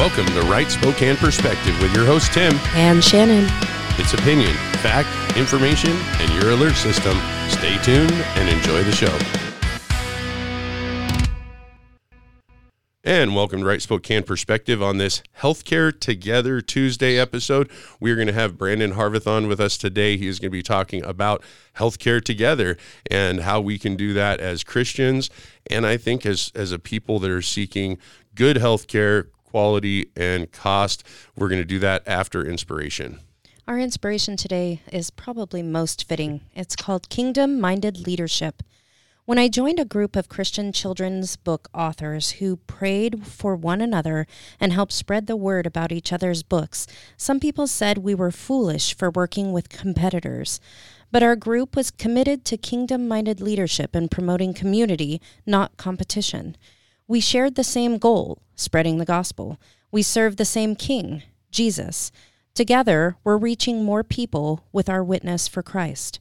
Welcome 0.00 0.24
to 0.28 0.40
Right 0.44 0.70
Spokane 0.70 1.16
Perspective 1.16 1.78
with 1.82 1.94
your 1.94 2.06
host, 2.06 2.32
Tim. 2.32 2.54
And 2.72 3.04
Shannon. 3.04 3.44
It's 3.98 4.14
opinion, 4.14 4.54
fact, 4.78 5.36
information, 5.36 5.90
and 5.92 6.42
your 6.42 6.52
alert 6.52 6.74
system. 6.74 7.18
Stay 7.50 7.76
tuned 7.82 8.10
and 8.10 8.48
enjoy 8.48 8.82
the 8.82 8.92
show. 8.92 9.14
And 13.04 13.36
welcome 13.36 13.60
to 13.60 13.66
Right 13.66 13.82
Spokane 13.82 14.22
Perspective 14.22 14.82
on 14.82 14.96
this 14.96 15.22
Healthcare 15.40 16.00
Together 16.00 16.62
Tuesday 16.62 17.18
episode. 17.18 17.70
We're 18.00 18.16
going 18.16 18.26
to 18.26 18.32
have 18.32 18.56
Brandon 18.56 18.92
Harveth 18.92 19.26
on 19.26 19.48
with 19.48 19.60
us 19.60 19.76
today. 19.76 20.16
He 20.16 20.28
is 20.28 20.38
going 20.38 20.50
to 20.50 20.56
be 20.56 20.62
talking 20.62 21.04
about 21.04 21.44
healthcare 21.76 22.24
together 22.24 22.78
and 23.10 23.40
how 23.40 23.60
we 23.60 23.78
can 23.78 23.96
do 23.96 24.14
that 24.14 24.40
as 24.40 24.64
Christians. 24.64 25.28
And 25.70 25.86
I 25.86 25.98
think 25.98 26.24
as, 26.24 26.50
as 26.54 26.72
a 26.72 26.78
people 26.78 27.18
that 27.18 27.30
are 27.30 27.42
seeking 27.42 27.98
good 28.34 28.56
healthcare, 28.56 29.26
quality, 29.50 30.10
and 30.16 30.50
cost, 30.52 31.04
we're 31.36 31.48
going 31.48 31.60
to 31.60 31.64
do 31.64 31.78
that 31.80 32.06
after 32.06 32.44
inspiration. 32.44 33.20
Our 33.66 33.78
inspiration 33.78 34.36
today 34.36 34.80
is 34.92 35.10
probably 35.10 35.62
most 35.62 36.08
fitting. 36.08 36.40
It's 36.54 36.76
called 36.76 37.08
Kingdom 37.08 37.60
Minded 37.60 38.06
Leadership. 38.06 38.62
When 39.26 39.38
I 39.38 39.46
joined 39.46 39.78
a 39.78 39.84
group 39.84 40.16
of 40.16 40.28
Christian 40.28 40.72
children's 40.72 41.36
book 41.36 41.68
authors 41.72 42.32
who 42.32 42.56
prayed 42.56 43.24
for 43.24 43.54
one 43.54 43.80
another 43.80 44.26
and 44.58 44.72
helped 44.72 44.92
spread 44.92 45.28
the 45.28 45.36
word 45.36 45.66
about 45.66 45.92
each 45.92 46.12
other's 46.12 46.42
books, 46.42 46.88
some 47.16 47.38
people 47.38 47.68
said 47.68 47.98
we 47.98 48.12
were 48.12 48.32
foolish 48.32 48.96
for 48.96 49.08
working 49.08 49.52
with 49.52 49.68
competitors. 49.68 50.58
But 51.12 51.22
our 51.22 51.36
group 51.36 51.76
was 51.76 51.92
committed 51.92 52.44
to 52.46 52.56
kingdom 52.56 53.06
minded 53.06 53.40
leadership 53.40 53.94
and 53.94 54.10
promoting 54.10 54.52
community, 54.52 55.20
not 55.46 55.76
competition. 55.76 56.56
We 57.10 57.18
shared 57.18 57.56
the 57.56 57.64
same 57.64 57.98
goal, 57.98 58.38
spreading 58.54 58.98
the 58.98 59.04
gospel. 59.04 59.58
We 59.90 60.00
served 60.00 60.38
the 60.38 60.44
same 60.44 60.76
king, 60.76 61.24
Jesus. 61.50 62.12
Together, 62.54 63.16
we're 63.24 63.36
reaching 63.36 63.82
more 63.82 64.04
people 64.04 64.62
with 64.70 64.88
our 64.88 65.02
witness 65.02 65.48
for 65.48 65.60
Christ. 65.60 66.20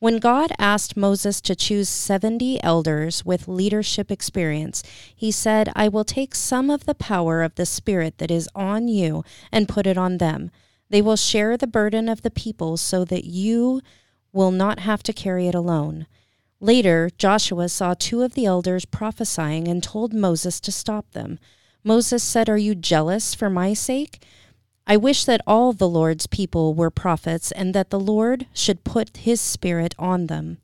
When 0.00 0.18
God 0.18 0.52
asked 0.58 0.98
Moses 0.98 1.40
to 1.40 1.56
choose 1.56 1.88
70 1.88 2.62
elders 2.62 3.24
with 3.24 3.48
leadership 3.48 4.10
experience, 4.10 4.82
he 5.16 5.30
said, 5.30 5.72
I 5.74 5.88
will 5.88 6.04
take 6.04 6.34
some 6.34 6.68
of 6.68 6.84
the 6.84 6.94
power 6.94 7.42
of 7.42 7.54
the 7.54 7.64
Spirit 7.64 8.18
that 8.18 8.30
is 8.30 8.50
on 8.54 8.86
you 8.86 9.24
and 9.50 9.66
put 9.66 9.86
it 9.86 9.96
on 9.96 10.18
them. 10.18 10.50
They 10.90 11.00
will 11.00 11.16
share 11.16 11.56
the 11.56 11.66
burden 11.66 12.06
of 12.06 12.20
the 12.20 12.30
people 12.30 12.76
so 12.76 13.02
that 13.06 13.24
you 13.24 13.80
will 14.34 14.50
not 14.50 14.80
have 14.80 15.02
to 15.04 15.14
carry 15.14 15.48
it 15.48 15.54
alone. 15.54 16.06
Later, 16.60 17.10
Joshua 17.18 17.68
saw 17.68 17.94
two 17.94 18.22
of 18.22 18.34
the 18.34 18.46
elders 18.46 18.84
prophesying 18.84 19.68
and 19.68 19.82
told 19.82 20.12
Moses 20.12 20.60
to 20.60 20.72
stop 20.72 21.10
them. 21.12 21.38
Moses 21.84 22.22
said, 22.22 22.48
Are 22.48 22.58
you 22.58 22.74
jealous 22.74 23.34
for 23.34 23.48
my 23.48 23.74
sake? 23.74 24.22
I 24.86 24.96
wish 24.96 25.24
that 25.24 25.42
all 25.46 25.72
the 25.72 25.88
Lord's 25.88 26.26
people 26.26 26.74
were 26.74 26.90
prophets 26.90 27.52
and 27.52 27.74
that 27.74 27.90
the 27.90 28.00
Lord 28.00 28.46
should 28.52 28.84
put 28.84 29.18
his 29.18 29.40
spirit 29.40 29.94
on 29.98 30.26
them. 30.26 30.58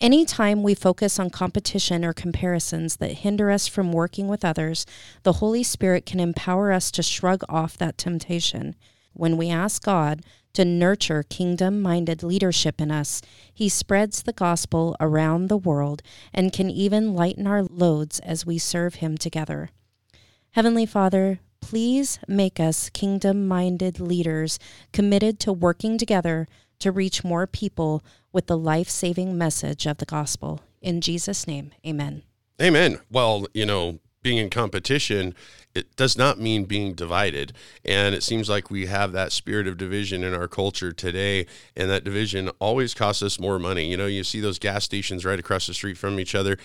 Any 0.00 0.26
time 0.26 0.62
we 0.62 0.74
focus 0.74 1.18
on 1.18 1.30
competition 1.30 2.04
or 2.04 2.12
comparisons 2.12 2.96
that 2.96 3.12
hinder 3.12 3.50
us 3.50 3.66
from 3.66 3.92
working 3.92 4.28
with 4.28 4.44
others, 4.44 4.84
the 5.22 5.34
Holy 5.34 5.62
Spirit 5.62 6.04
can 6.04 6.20
empower 6.20 6.70
us 6.70 6.90
to 6.92 7.02
shrug 7.02 7.42
off 7.48 7.78
that 7.78 7.96
temptation. 7.96 8.76
When 9.14 9.38
we 9.38 9.48
ask 9.48 9.82
God 9.82 10.20
to 10.56 10.64
nurture 10.64 11.22
kingdom 11.22 11.82
minded 11.82 12.22
leadership 12.22 12.80
in 12.80 12.90
us, 12.90 13.20
He 13.52 13.68
spreads 13.68 14.22
the 14.22 14.32
gospel 14.32 14.96
around 14.98 15.48
the 15.48 15.56
world 15.58 16.02
and 16.32 16.50
can 16.50 16.70
even 16.70 17.14
lighten 17.14 17.46
our 17.46 17.62
loads 17.62 18.20
as 18.20 18.46
we 18.46 18.56
serve 18.56 18.96
Him 18.96 19.18
together. 19.18 19.68
Heavenly 20.52 20.86
Father, 20.86 21.40
please 21.60 22.18
make 22.26 22.58
us 22.58 22.88
kingdom 22.88 23.46
minded 23.46 24.00
leaders 24.00 24.58
committed 24.94 25.38
to 25.40 25.52
working 25.52 25.98
together 25.98 26.48
to 26.78 26.90
reach 26.90 27.22
more 27.22 27.46
people 27.46 28.02
with 28.32 28.46
the 28.46 28.56
life 28.56 28.88
saving 28.88 29.36
message 29.36 29.86
of 29.86 29.98
the 29.98 30.06
gospel. 30.06 30.62
In 30.80 31.02
Jesus' 31.02 31.46
name, 31.46 31.72
amen. 31.86 32.22
Amen. 32.62 33.00
Well, 33.10 33.46
you 33.52 33.66
know, 33.66 33.98
being 34.26 34.38
in 34.38 34.50
competition, 34.50 35.36
it 35.72 35.94
does 35.94 36.18
not 36.18 36.40
mean 36.40 36.64
being 36.64 36.94
divided. 36.94 37.52
And 37.84 38.12
it 38.12 38.24
seems 38.24 38.48
like 38.48 38.72
we 38.72 38.86
have 38.86 39.12
that 39.12 39.30
spirit 39.30 39.68
of 39.68 39.76
division 39.76 40.24
in 40.24 40.34
our 40.34 40.48
culture 40.48 40.90
today. 40.90 41.46
And 41.76 41.88
that 41.90 42.02
division 42.02 42.48
always 42.58 42.92
costs 42.92 43.22
us 43.22 43.38
more 43.38 43.60
money. 43.60 43.88
You 43.88 43.96
know, 43.96 44.06
you 44.06 44.24
see 44.24 44.40
those 44.40 44.58
gas 44.58 44.82
stations 44.82 45.24
right 45.24 45.38
across 45.38 45.68
the 45.68 45.74
street 45.74 45.96
from 45.96 46.18
each 46.18 46.34
other 46.34 46.58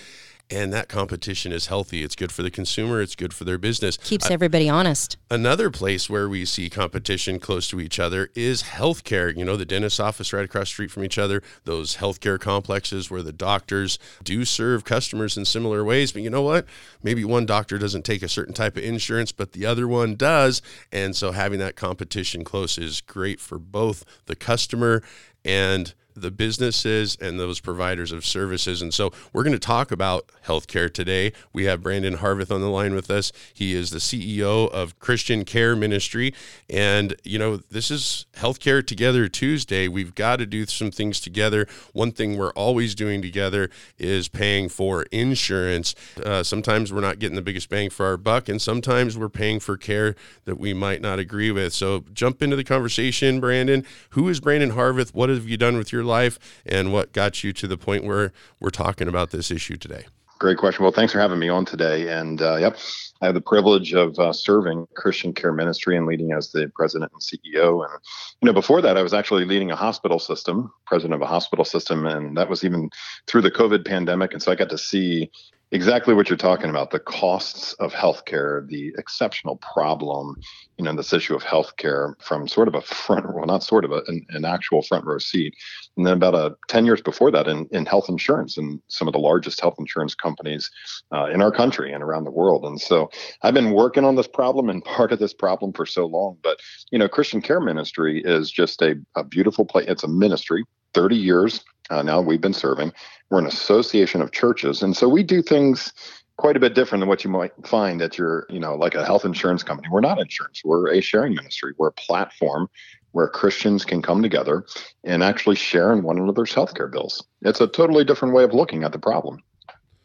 and 0.52 0.74
that 0.74 0.90
competition 0.90 1.52
is 1.52 1.68
healthy. 1.68 2.04
It's 2.04 2.16
good 2.16 2.32
for 2.32 2.44
the 2.44 2.52
consumer. 2.52 3.02
It's 3.02 3.16
good 3.16 3.34
for 3.34 3.46
their 3.46 3.58
business. 3.58 3.98
Keeps 3.98 4.30
everybody 4.30 4.68
honest. 4.68 5.18
Another 5.30 5.70
place 5.70 6.10
where 6.10 6.28
we 6.28 6.44
see 6.46 6.70
competition 6.70 7.40
close 7.40 7.68
to 7.70 7.80
each 7.80 8.00
other 8.00 8.30
is 8.36 8.64
healthcare. 8.64 9.36
You 9.36 9.46
know, 9.46 9.56
the 9.56 9.66
dentist's 9.66 10.00
office 10.00 10.34
right 10.34 10.46
across 10.46 10.64
the 10.64 10.74
street 10.74 10.92
from 10.92 11.04
each 11.04 11.18
other, 11.18 11.42
those 11.64 11.98
healthcare 11.98 12.40
complexes 12.40 13.10
where 13.10 13.24
the 13.24 13.32
doctors 13.32 13.98
do 14.24 14.44
serve 14.44 14.84
customers 14.84 15.38
in 15.38 15.46
similar 15.46 15.84
ways. 15.84 16.12
But 16.12 16.22
you 16.22 16.30
know 16.30 16.42
what? 16.42 16.66
Maybe 17.02 17.24
one 17.24 17.46
doctor 17.46 17.78
doesn't 17.78 18.04
take 18.04 18.22
a 18.22 18.30
certain 18.30 18.54
type 18.54 18.76
of 18.76 18.84
insurance, 18.84 19.32
but 19.32 19.54
the 19.54 19.66
other 19.66 19.88
one 19.88 20.16
does. 20.16 20.62
And 20.92 21.16
so 21.16 21.32
having 21.32 21.60
that 21.60 21.76
competition 21.76 22.44
close 22.44 22.78
is 22.78 23.02
great 23.02 23.40
for 23.40 23.58
both 23.58 24.04
the 24.26 24.36
customer 24.36 25.02
and 25.44 25.94
the 26.22 26.32
businesses 26.32 27.18
and 27.22 27.40
those 27.40 27.60
providers 27.60 28.12
of 28.12 28.26
services. 28.26 28.82
And 28.82 28.94
so 28.94 29.12
we're 29.32 29.44
going 29.44 29.54
to 29.54 29.60
talk 29.60 29.92
about 29.92 30.30
healthcare 30.46 30.92
today. 30.92 31.34
We 31.54 31.66
have 31.66 31.82
Brandon 31.82 32.18
Harveth 32.18 32.52
on 32.52 32.62
the 32.62 32.70
line 32.70 32.94
with 32.94 33.10
us. 33.10 33.32
He 33.54 33.74
is 33.76 33.92
the 33.92 34.00
CEO 34.00 34.70
of 34.70 35.00
Christian 35.00 35.46
Care 35.46 35.76
Ministry. 35.76 36.34
And, 36.70 37.16
you 37.24 37.40
know, 37.40 37.58
this 37.58 37.90
is 37.90 38.26
Healthcare 38.34 38.86
Together 38.86 39.28
Tuesday. 39.28 39.88
We've 39.88 40.14
got 40.14 40.38
to 40.38 40.46
do 40.46 40.66
some 40.66 40.92
things 40.92 41.20
together. 41.20 41.68
One 41.94 42.12
thing 42.12 42.38
we're 42.38 42.52
always 42.54 42.94
doing 42.94 43.22
together 43.22 43.70
is 43.98 44.28
paying 44.28 44.70
for 44.70 45.04
insurance. 45.04 45.96
Uh, 46.24 46.44
sometimes 46.44 46.92
we're 46.92 47.02
not 47.02 47.20
getting 47.20 47.36
the 47.36 47.42
biggest 47.42 47.70
bang 47.70 47.90
for 47.90 48.06
our 48.06 48.18
buck, 48.18 48.50
and 48.50 48.62
sometimes 48.62 49.18
we're 49.18 49.30
paying 49.30 49.60
for 49.60 49.78
care 49.78 50.16
that 50.46 50.60
we 50.60 50.74
might 50.74 51.02
not 51.02 51.20
agree 51.20 51.52
with. 51.52 51.74
So 51.74 52.04
jump 52.14 52.42
into 52.42 52.56
the 52.56 52.64
conversation, 52.64 53.40
Brandon. 53.40 53.86
Who 54.12 54.28
is 54.30 54.40
Brandon 54.40 54.72
Harveth? 54.72 55.14
What 55.14 55.30
have 55.30 55.48
you 55.48 55.58
done 55.58 55.78
with 55.78 55.92
your 55.92 56.02
your 56.02 56.08
life 56.12 56.62
and 56.66 56.94
what 56.94 57.14
got 57.14 57.44
you 57.44 57.54
to 57.54 57.68
the 57.68 57.78
point 57.78 58.04
where 58.04 58.32
we're 58.60 58.70
talking 58.70 59.08
about 59.08 59.32
this 59.32 59.50
issue 59.50 59.78
today? 59.78 60.06
Great 60.42 60.58
question. 60.58 60.82
Well, 60.84 60.92
thanks 60.92 61.14
for 61.14 61.20
having 61.20 61.38
me 61.38 61.50
on 61.50 61.66
today. 61.66 62.10
And 62.10 62.42
uh, 62.42 62.56
yep, 62.56 62.76
I 63.22 63.28
have 63.28 63.36
the 63.36 63.42
privilege 63.42 63.94
of 63.94 64.18
uh, 64.18 64.34
serving 64.34 64.88
Christian 64.96 65.34
Care 65.34 65.54
Ministry 65.54 65.96
and 65.96 66.08
leading 66.08 66.32
as 66.32 66.52
the 66.52 66.72
president 66.76 67.12
and 67.12 67.22
CEO. 67.22 67.86
And 67.88 68.00
you 68.42 68.48
know, 68.48 68.54
before 68.54 68.82
that, 68.82 68.98
I 68.98 69.04
was 69.04 69.14
actually 69.14 69.46
leading 69.46 69.70
a 69.70 69.76
hospital 69.76 70.18
system, 70.18 70.72
president 70.88 71.14
of 71.14 71.22
a 71.22 71.28
hospital 71.28 71.64
system, 71.64 72.08
and 72.08 72.36
that 72.38 72.50
was 72.50 72.64
even 72.64 72.90
through 73.28 73.44
the 73.44 73.52
COVID 73.52 73.86
pandemic. 73.86 74.34
And 74.34 74.42
so 74.42 74.52
I 74.52 74.56
got 74.56 74.72
to 74.72 74.80
see 74.80 75.30
exactly 75.72 76.14
what 76.14 76.30
you're 76.30 76.38
talking 76.38 76.70
about 76.70 76.92
the 76.92 77.00
costs 77.00 77.74
of 77.74 77.94
healthcare 77.94 78.68
the 78.68 78.94
exceptional 78.98 79.58
problem 79.58 80.36
you 80.82 80.86
know 80.86 80.96
this 80.96 81.14
issue 81.14 81.36
of 81.36 81.44
healthcare 81.44 82.16
from 82.22 82.48
sort 82.48 82.68
of 82.68 82.74
a 82.74 82.82
front 82.82 83.26
well 83.36 83.46
not 83.46 83.64
sort 83.64 83.86
of 83.86 83.92
a, 83.92 84.02
an, 84.08 84.26
an, 84.30 84.46
actual 84.46 84.82
front 84.82 85.06
row 85.06 85.20
seat. 85.20 85.54
And 85.96 86.08
then 86.08 86.14
about 86.14 86.34
a 86.34 86.56
10 86.70 86.86
years 86.86 87.02
before 87.02 87.30
that 87.32 87.48
in, 87.48 87.68
in 87.72 87.86
health 87.86 88.10
insurance 88.10 88.58
and 88.58 88.82
some 88.88 89.08
of 89.08 89.12
the 89.12 89.20
largest 89.20 89.62
health 89.62 89.76
insurance 89.78 90.16
companies 90.16 90.72
uh, 91.14 91.26
in 91.26 91.42
our 91.42 91.52
country 91.52 91.94
and 91.94 92.04
around 92.04 92.24
the 92.24 92.32
world. 92.32 92.66
And 92.66 92.82
so 92.82 93.10
i've 93.44 93.54
been 93.54 93.72
working 93.72 94.06
on 94.06 94.16
this 94.16 94.28
problem 94.28 94.70
and 94.70 94.84
part 94.98 95.12
of 95.12 95.20
this 95.20 95.34
problem 95.34 95.72
for 95.74 95.86
so 95.86 96.08
long. 96.08 96.38
But 96.42 96.60
you 96.92 96.98
know 96.98 97.08
christian 97.08 97.42
care 97.42 97.62
ministry 97.62 98.22
is 98.26 98.52
just 98.52 98.82
a, 98.82 98.96
a 99.16 99.24
beautiful 99.24 99.66
place 99.66 99.86
it's 99.88 100.04
a 100.04 100.08
ministry 100.08 100.64
30 100.94 101.16
years 101.16 101.64
uh, 101.92 102.02
now 102.02 102.22
we've 102.22 102.42
been 102.42 102.54
serving. 102.54 102.92
We're 103.30 103.40
an 103.40 103.48
association 103.48 104.22
of 104.22 104.32
churches, 104.32 104.82
and 104.82 104.96
so 104.96 105.08
we 105.08 105.24
do 105.24 105.42
things 105.42 105.94
quite 106.38 106.58
a 106.58 106.60
bit 106.60 106.74
different 106.74 107.02
than 107.02 107.10
what 107.10 107.24
you 107.24 107.30
might 107.30 107.52
find 107.68 108.02
at 108.02 108.18
your, 108.18 108.48
you 108.50 108.60
know, 108.60 108.76
like 108.76 108.96
a 108.96 109.06
health 109.06 109.26
insurance 109.26 109.62
company. 109.62 109.88
We're 109.92 110.02
not 110.02 110.20
insurance. 110.20 110.62
We're 110.66 110.92
a 110.92 111.02
sharing 111.02 111.36
ministry. 111.36 111.74
We're 111.78 111.90
a 111.90 111.94
platform 111.94 112.68
where 113.12 113.28
Christians 113.28 113.86
can 113.86 114.02
come 114.02 114.24
together 114.24 114.66
and 115.04 115.22
actually 115.22 115.58
share 115.58 115.94
in 115.94 116.02
one 116.02 116.18
another's 116.18 116.54
healthcare 116.54 116.92
bills. 116.92 117.24
It's 117.42 117.62
a 117.62 117.68
totally 117.68 118.04
different 118.04 118.34
way 118.34 118.44
of 118.44 118.54
looking 118.54 118.84
at 118.84 118.92
the 118.92 119.00
problem. 119.00 119.44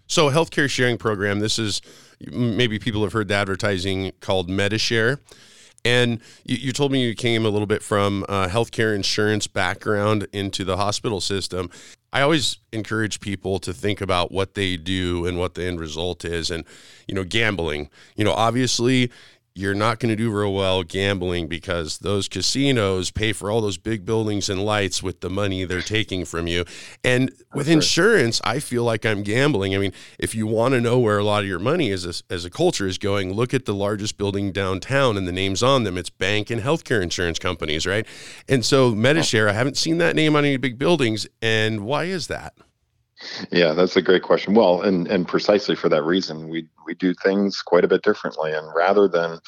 So, 0.08 0.28
a 0.28 0.32
healthcare 0.32 0.68
sharing 0.68 0.98
program. 0.98 1.40
This 1.40 1.58
is 1.58 1.80
maybe 2.30 2.78
people 2.78 3.02
have 3.02 3.12
heard 3.12 3.28
the 3.28 3.34
advertising 3.34 4.12
called 4.20 4.48
Medi-Share. 4.48 5.20
And 5.86 6.20
you, 6.44 6.56
you, 6.56 6.72
told 6.72 6.90
me 6.90 7.00
you 7.04 7.14
came 7.14 7.46
a 7.46 7.48
little 7.48 7.66
bit 7.66 7.80
from 7.80 8.24
a 8.28 8.48
healthcare 8.48 8.92
insurance 8.92 9.46
background 9.46 10.26
into 10.32 10.64
the 10.64 10.76
hospital 10.76 11.20
system. 11.20 11.70
I 12.12 12.22
always 12.22 12.58
encourage 12.72 13.20
people 13.20 13.60
to 13.60 13.72
think 13.72 14.00
about 14.00 14.32
what 14.32 14.54
they 14.54 14.76
do 14.76 15.26
and 15.26 15.38
what 15.38 15.54
the 15.54 15.64
end 15.64 15.78
result 15.78 16.24
is. 16.24 16.50
And, 16.50 16.64
you 17.06 17.14
know, 17.14 17.22
gambling, 17.22 17.88
you 18.16 18.24
know, 18.24 18.32
obviously 18.32 19.12
you're 19.56 19.74
not 19.74 19.98
going 19.98 20.10
to 20.10 20.16
do 20.16 20.30
real 20.30 20.52
well 20.52 20.82
gambling 20.82 21.46
because 21.46 21.98
those 21.98 22.28
casinos 22.28 23.10
pay 23.10 23.32
for 23.32 23.50
all 23.50 23.62
those 23.62 23.78
big 23.78 24.04
buildings 24.04 24.50
and 24.50 24.62
lights 24.62 25.02
with 25.02 25.20
the 25.22 25.30
money 25.30 25.64
they're 25.64 25.80
taking 25.80 26.26
from 26.26 26.46
you. 26.46 26.66
And 27.02 27.32
with 27.54 27.66
insurance, 27.66 28.38
I 28.44 28.58
feel 28.58 28.84
like 28.84 29.06
I'm 29.06 29.22
gambling. 29.22 29.74
I 29.74 29.78
mean, 29.78 29.94
if 30.18 30.34
you 30.34 30.46
want 30.46 30.74
to 30.74 30.80
know 30.82 30.98
where 30.98 31.16
a 31.16 31.24
lot 31.24 31.42
of 31.42 31.48
your 31.48 31.58
money 31.58 31.90
as 31.90 32.04
a, 32.04 32.12
as 32.32 32.44
a 32.44 32.50
culture 32.50 32.86
is 32.86 32.98
going, 32.98 33.32
look 33.32 33.54
at 33.54 33.64
the 33.64 33.74
largest 33.74 34.18
building 34.18 34.52
downtown 34.52 35.16
and 35.16 35.26
the 35.26 35.32
names 35.32 35.62
on 35.62 35.84
them. 35.84 35.96
It's 35.96 36.10
bank 36.10 36.50
and 36.50 36.60
healthcare 36.60 37.02
insurance 37.02 37.38
companies, 37.38 37.86
right? 37.86 38.06
And 38.46 38.62
so 38.62 38.94
Medi-Share, 38.94 39.48
I 39.48 39.54
haven't 39.54 39.78
seen 39.78 39.96
that 39.98 40.14
name 40.14 40.36
on 40.36 40.44
any 40.44 40.58
big 40.58 40.78
buildings. 40.78 41.26
And 41.40 41.86
why 41.86 42.04
is 42.04 42.26
that? 42.26 42.52
Yeah, 43.50 43.72
that's 43.72 43.96
a 43.96 44.02
great 44.02 44.22
question. 44.22 44.54
Well, 44.54 44.82
and 44.82 45.06
and 45.08 45.26
precisely 45.26 45.74
for 45.74 45.88
that 45.88 46.04
reason, 46.04 46.48
we 46.48 46.68
we 46.86 46.94
do 46.94 47.14
things 47.14 47.62
quite 47.62 47.84
a 47.84 47.88
bit 47.88 48.02
differently. 48.02 48.52
And 48.52 48.66
rather 48.74 49.08
than, 49.08 49.38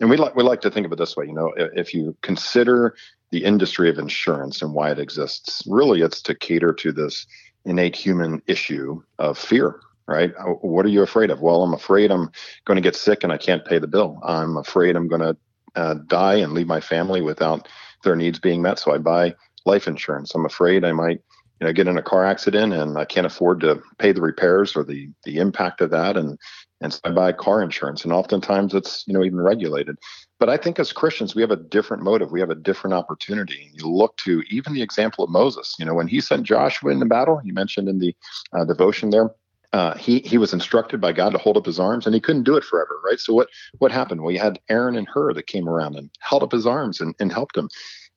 and 0.00 0.08
we 0.08 0.16
like 0.16 0.34
we 0.34 0.42
like 0.42 0.60
to 0.62 0.70
think 0.70 0.86
of 0.86 0.92
it 0.92 0.98
this 0.98 1.16
way, 1.16 1.26
you 1.26 1.34
know, 1.34 1.52
if 1.56 1.92
you 1.92 2.16
consider 2.22 2.94
the 3.30 3.44
industry 3.44 3.90
of 3.90 3.98
insurance 3.98 4.62
and 4.62 4.72
why 4.72 4.90
it 4.90 4.98
exists, 4.98 5.62
really, 5.66 6.00
it's 6.00 6.22
to 6.22 6.34
cater 6.34 6.72
to 6.72 6.92
this 6.92 7.26
innate 7.66 7.96
human 7.96 8.40
issue 8.46 9.02
of 9.18 9.38
fear. 9.38 9.80
Right? 10.06 10.32
Uh, 10.38 10.52
what 10.62 10.86
are 10.86 10.90
you 10.90 11.02
afraid 11.02 11.30
of? 11.30 11.42
Well, 11.42 11.62
I'm 11.62 11.74
afraid 11.74 12.10
I'm 12.10 12.30
going 12.64 12.76
to 12.76 12.80
get 12.80 12.96
sick 12.96 13.24
and 13.24 13.32
I 13.32 13.36
can't 13.36 13.66
pay 13.66 13.78
the 13.78 13.86
bill. 13.86 14.18
I'm 14.24 14.56
afraid 14.56 14.96
I'm 14.96 15.06
going 15.06 15.20
to 15.20 15.36
uh, 15.76 15.94
die 16.06 16.36
and 16.36 16.54
leave 16.54 16.66
my 16.66 16.80
family 16.80 17.20
without 17.20 17.68
their 18.04 18.16
needs 18.16 18.38
being 18.38 18.62
met. 18.62 18.78
So 18.78 18.94
I 18.94 18.96
buy 18.96 19.34
life 19.66 19.86
insurance. 19.86 20.34
I'm 20.34 20.46
afraid 20.46 20.82
I 20.82 20.92
might 20.92 21.20
you 21.60 21.66
know 21.66 21.72
get 21.72 21.88
in 21.88 21.98
a 21.98 22.02
car 22.02 22.24
accident 22.24 22.72
and 22.72 22.98
I 22.98 23.04
can't 23.04 23.26
afford 23.26 23.60
to 23.60 23.80
pay 23.98 24.12
the 24.12 24.20
repairs 24.20 24.76
or 24.76 24.84
the 24.84 25.10
the 25.24 25.38
impact 25.38 25.80
of 25.80 25.90
that 25.90 26.16
and 26.16 26.38
and 26.80 26.92
so 26.92 27.00
I 27.04 27.10
buy 27.10 27.32
car 27.32 27.62
insurance 27.62 28.04
and 28.04 28.12
oftentimes 28.12 28.74
it's 28.74 29.04
you 29.06 29.14
know 29.14 29.24
even 29.24 29.40
regulated 29.40 29.96
but 30.38 30.48
I 30.48 30.56
think 30.56 30.78
as 30.78 30.92
Christians 30.92 31.34
we 31.34 31.42
have 31.42 31.50
a 31.50 31.56
different 31.56 32.02
motive 32.02 32.30
we 32.30 32.40
have 32.40 32.50
a 32.50 32.54
different 32.54 32.94
opportunity 32.94 33.70
you 33.74 33.88
look 33.88 34.16
to 34.18 34.42
even 34.50 34.72
the 34.72 34.82
example 34.82 35.24
of 35.24 35.30
Moses 35.30 35.74
you 35.78 35.84
know 35.84 35.94
when 35.94 36.08
he 36.08 36.20
sent 36.20 36.44
Joshua 36.44 36.92
into 36.92 37.06
battle 37.06 37.40
you 37.44 37.52
mentioned 37.52 37.88
in 37.88 37.98
the 37.98 38.14
uh, 38.52 38.64
devotion 38.64 39.10
there 39.10 39.30
uh, 39.72 39.94
he 39.96 40.20
he 40.20 40.38
was 40.38 40.54
instructed 40.54 41.00
by 41.00 41.12
God 41.12 41.30
to 41.30 41.38
hold 41.38 41.56
up 41.56 41.66
his 41.66 41.78
arms, 41.78 42.06
and 42.06 42.14
he 42.14 42.20
couldn't 42.20 42.44
do 42.44 42.56
it 42.56 42.64
forever, 42.64 42.98
right? 43.04 43.20
So 43.20 43.34
what 43.34 43.48
what 43.78 43.92
happened? 43.92 44.22
Well, 44.22 44.32
you 44.32 44.38
had 44.38 44.58
Aaron 44.70 44.96
and 44.96 45.06
Hur 45.06 45.34
that 45.34 45.46
came 45.46 45.68
around 45.68 45.96
and 45.96 46.10
held 46.20 46.42
up 46.42 46.52
his 46.52 46.66
arms 46.66 47.00
and, 47.00 47.14
and 47.20 47.30
helped 47.30 47.56
him. 47.56 47.68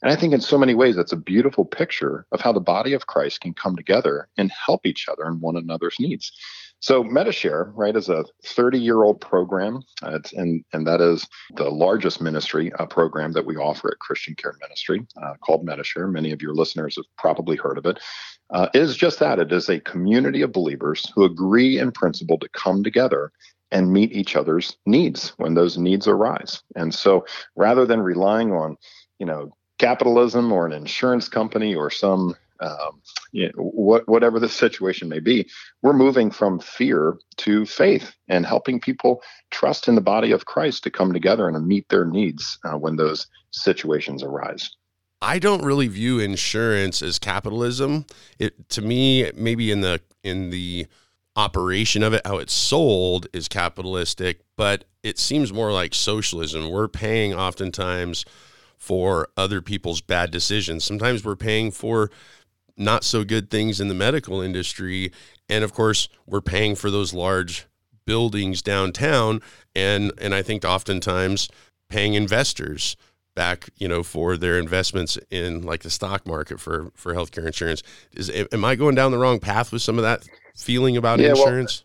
And 0.02 0.12
I 0.12 0.16
think 0.16 0.34
in 0.34 0.42
so 0.42 0.58
many 0.58 0.74
ways, 0.74 0.96
that's 0.96 1.12
a 1.12 1.18
beautiful 1.18 1.66
picture 1.66 2.26
of 2.32 2.42
how 2.42 2.52
the 2.52 2.60
body 2.60 2.94
of 2.94 3.08
Christ 3.08 3.42
can 3.42 3.54
come 3.54 3.76
together 3.76 4.28
and 4.38 4.52
help 4.52 4.86
each 4.86 5.08
other 5.08 5.26
in 5.28 5.40
one 5.40 5.56
another's 5.56 5.98
needs. 6.00 6.32
So 6.80 7.04
Medi-Share, 7.04 7.72
right, 7.76 7.96
is 7.96 8.10
a 8.10 8.26
30-year-old 8.44 9.22
program, 9.22 9.84
uh, 10.02 10.18
and 10.34 10.66
and 10.74 10.88
that 10.88 11.00
is 11.00 11.28
the 11.56 11.70
largest 11.70 12.22
ministry 12.22 12.74
uh, 12.74 12.88
program 12.88 13.34
that 13.34 13.46
we 13.46 13.56
offer 13.56 13.92
at 13.92 14.00
Christian 14.00 14.34
Care 14.34 14.56
Ministry, 14.60 15.06
uh, 15.22 15.36
called 15.42 15.64
Medi-Share. 15.64 16.08
Many 16.08 16.32
of 16.32 16.42
your 16.42 16.56
listeners 16.56 16.96
have 16.96 17.06
probably 17.20 17.56
heard 17.56 17.78
of 17.78 17.86
it. 17.86 18.00
Uh, 18.50 18.68
it 18.74 18.82
is 18.82 18.98
just 18.98 19.20
that 19.20 19.38
it 19.38 19.52
is 19.52 19.70
a 19.70 19.80
community 19.82 20.42
of 20.42 20.52
believers 20.52 21.08
who 21.14 21.24
agree 21.24 21.78
in 21.78 21.92
principle 21.92 22.40
to 22.40 22.50
come 22.50 22.84
together 22.84 23.32
and 23.70 23.94
meet 23.94 24.12
each 24.12 24.36
other's 24.36 24.76
needs 24.88 25.30
when 25.38 25.54
those 25.54 25.78
needs 25.78 26.08
arise. 26.08 26.64
And 26.76 26.92
so, 26.94 27.26
rather 27.56 27.86
than 27.86 28.02
relying 28.02 28.54
on, 28.54 28.76
you 29.20 29.28
know, 29.28 29.54
capitalism 29.82 30.52
or 30.52 30.68
an 30.68 30.74
insurance 30.74 31.28
company 31.28 31.74
or 31.74 31.90
some 31.90 32.36
um, 32.62 33.02
you 33.32 33.48
know, 33.48 33.64
what, 33.64 34.08
whatever 34.08 34.40
the 34.40 34.48
situation 34.48 35.10
may 35.10 35.20
be, 35.20 35.50
we're 35.82 35.94
moving 35.94 36.30
from 36.30 36.60
fear 36.60 37.18
to 37.38 37.66
faith 37.66 38.14
and 38.28 38.46
helping 38.46 38.80
people 38.80 39.24
trust 39.50 39.88
in 39.88 39.96
the 39.96 40.02
body 40.02 40.32
of 40.32 40.46
Christ 40.46 40.84
to 40.84 40.92
come 40.92 41.12
together 41.12 41.50
and 41.50 41.68
meet 41.68 41.90
their 41.90 42.06
needs 42.06 42.60
uh, 42.64 42.78
when 42.78 42.98
those 42.98 43.26
situations 43.50 44.22
arise. 44.22 44.70
I 45.24 45.40
don't 45.40 45.66
really 45.66 45.88
view 45.88 46.20
insurance 46.20 47.02
as 47.02 47.18
capitalism. 47.18 48.06
It 48.38 48.70
to 48.70 48.82
me, 48.84 49.32
maybe 49.36 49.72
in 49.72 49.82
the 49.82 50.02
in 50.24 50.52
the 50.52 50.86
operation 51.36 52.04
of 52.04 52.14
it, 52.14 52.22
how 52.26 52.38
it's 52.38 52.54
sold 52.54 53.26
is 53.34 53.48
capitalistic, 53.48 54.42
but 54.56 54.86
it 55.02 55.18
seems 55.18 55.52
more 55.52 55.72
like 55.72 55.96
socialism. 55.96 56.70
We're 56.70 56.88
paying 56.88 57.34
oftentimes 57.34 58.26
for 58.82 59.30
other 59.38 59.62
people's 59.62 60.02
bad 60.02 60.32
decisions. 60.32 60.84
Sometimes 60.84 61.24
we're 61.24 61.36
paying 61.36 61.70
for 61.70 62.10
not 62.76 63.04
so 63.04 63.24
good 63.24 63.52
things 63.52 63.80
in 63.80 63.90
the 63.90 63.94
medical 63.94 64.42
industry. 64.42 65.12
And 65.48 65.64
of 65.64 65.72
course, 65.72 66.10
we're 66.26 66.42
paying 66.42 66.74
for 66.74 66.90
those 66.90 67.14
large 67.14 67.68
buildings 68.06 68.64
downtown. 68.64 69.44
And, 69.76 70.12
and 70.18 70.34
I 70.34 70.42
think 70.42 70.66
oftentimes 70.66 71.48
paying 71.90 72.16
investors 72.16 72.98
back, 73.36 73.70
you 73.78 73.88
know, 73.88 74.02
for 74.02 74.36
their 74.36 74.58
investments 74.58 75.16
in 75.30 75.62
like 75.62 75.84
the 75.84 75.92
stock 75.92 76.26
market 76.26 76.60
for, 76.60 76.92
for 76.96 77.14
healthcare 77.14 77.46
insurance. 77.46 77.84
Is, 78.14 78.32
am 78.52 78.66
I 78.66 78.74
going 78.74 78.96
down 78.96 79.12
the 79.12 79.20
wrong 79.20 79.40
path 79.40 79.72
with 79.72 79.84
some 79.84 80.00
of 80.00 80.04
that 80.04 80.28
feeling 80.56 80.98
about 80.98 81.20
yeah, 81.20 81.30
insurance? 81.30 81.84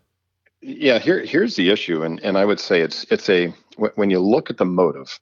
Well, 0.62 0.72
yeah, 0.78 0.98
here, 0.98 1.22
here's 1.26 1.56
the 1.56 1.68
issue. 1.68 2.04
And, 2.04 2.20
and 2.20 2.38
I 2.38 2.46
would 2.46 2.58
say 2.58 2.80
it's, 2.80 3.04
it's 3.10 3.28
a, 3.28 3.52
when 3.96 4.08
you 4.08 4.18
look 4.18 4.48
at 4.48 4.56
the 4.56 4.64
motive, 4.64 5.20